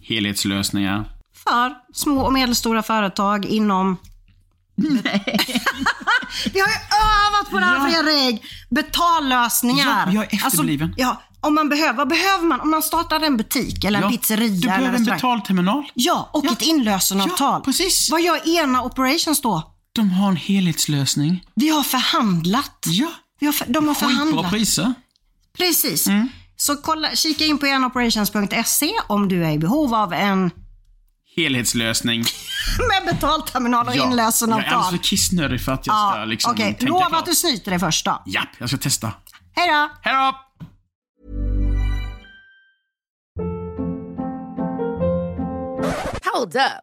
Helhetslösningar. 0.02 1.08
för 1.44 1.74
små 1.94 2.20
och 2.22 2.32
medelstora 2.32 2.82
företag 2.82 3.44
inom... 3.44 3.96
Vi 6.52 6.60
har 6.60 6.68
ju 6.68 6.78
övat 7.06 7.50
på 7.50 7.58
det 7.58 7.64
här 7.64 7.90
Fredrik! 7.90 8.42
Betallösningar. 8.70 10.06
Ja, 10.06 10.12
jag 10.12 10.32
är 10.34 10.46
efterbliven. 10.46 10.88
Alltså, 10.88 11.00
ja, 11.02 11.22
om 11.40 11.54
man 11.54 11.68
behöver, 11.68 11.92
vad 11.92 12.08
behöver 12.08 12.44
man? 12.44 12.60
Om 12.60 12.70
man 12.70 12.82
startar 12.82 13.20
en 13.20 13.36
butik 13.36 13.84
eller 13.84 13.98
en 13.98 14.04
Ja, 14.04 14.10
pizzeria 14.18 14.48
Du 14.50 14.68
eller 14.68 14.74
en 14.74 14.80
behöver 14.82 14.98
en 14.98 15.04
betalterminal. 15.04 15.84
Ja, 15.94 16.30
och 16.32 16.44
Ja. 16.46 16.52
ett 16.52 16.62
inlösenavtal. 16.62 17.52
Ja, 17.60 17.62
precis. 17.64 18.10
Vad 18.10 18.22
gör 18.22 18.48
ena 18.58 18.82
operations 18.82 19.40
då? 19.42 19.72
De 19.92 20.10
har 20.10 20.28
en 20.28 20.36
helhetslösning. 20.36 21.44
Vi 21.54 21.68
har 21.68 21.82
förhandlat. 21.82 22.84
Ja. 22.86 23.08
Vi 23.40 23.46
har 23.46 23.52
för, 23.52 23.66
de 23.72 23.88
har 23.88 23.94
Skitbra 23.94 24.08
förhandlat. 24.08 24.50
priser. 24.50 24.94
Precis. 25.56 26.06
Så 26.56 26.76
kolla, 26.76 27.10
kika 27.14 27.44
in 27.44 27.58
på 27.58 27.66
enoperations.se 27.66 28.92
om 29.06 29.28
du 29.28 29.44
är 29.44 29.50
i 29.50 29.58
behov 29.58 29.94
av 29.94 30.12
en 30.12 30.50
Helhetslösning. 31.36 32.24
med 32.88 33.14
betalterminal 33.14 33.86
och 33.88 33.96
Jag 33.96 34.06
är 34.06 34.10
inlösenavtal. 34.10 34.64
alldeles 34.74 34.90
för 34.90 35.04
kissnödig 35.04 35.60
för 35.60 35.72
att 35.72 35.86
jag 35.86 36.12
ska 36.12 36.24
liksom 36.24 36.52
Okej, 36.52 36.64
tänka 36.74 36.86
lova 36.86 37.06
klart. 37.06 37.20
att 37.20 37.26
du 37.26 37.34
snyter 37.34 37.70
dig 37.70 37.80
först 37.80 38.04
då. 38.04 38.22
Japp, 38.26 38.48
jag 38.58 38.68
ska 38.68 38.78
testa. 38.78 39.12
Hej 39.54 39.68
då! 39.68 39.88
Hej 40.02 40.14
då! 40.14 40.34
Hold 46.32 46.56
up. 46.56 46.82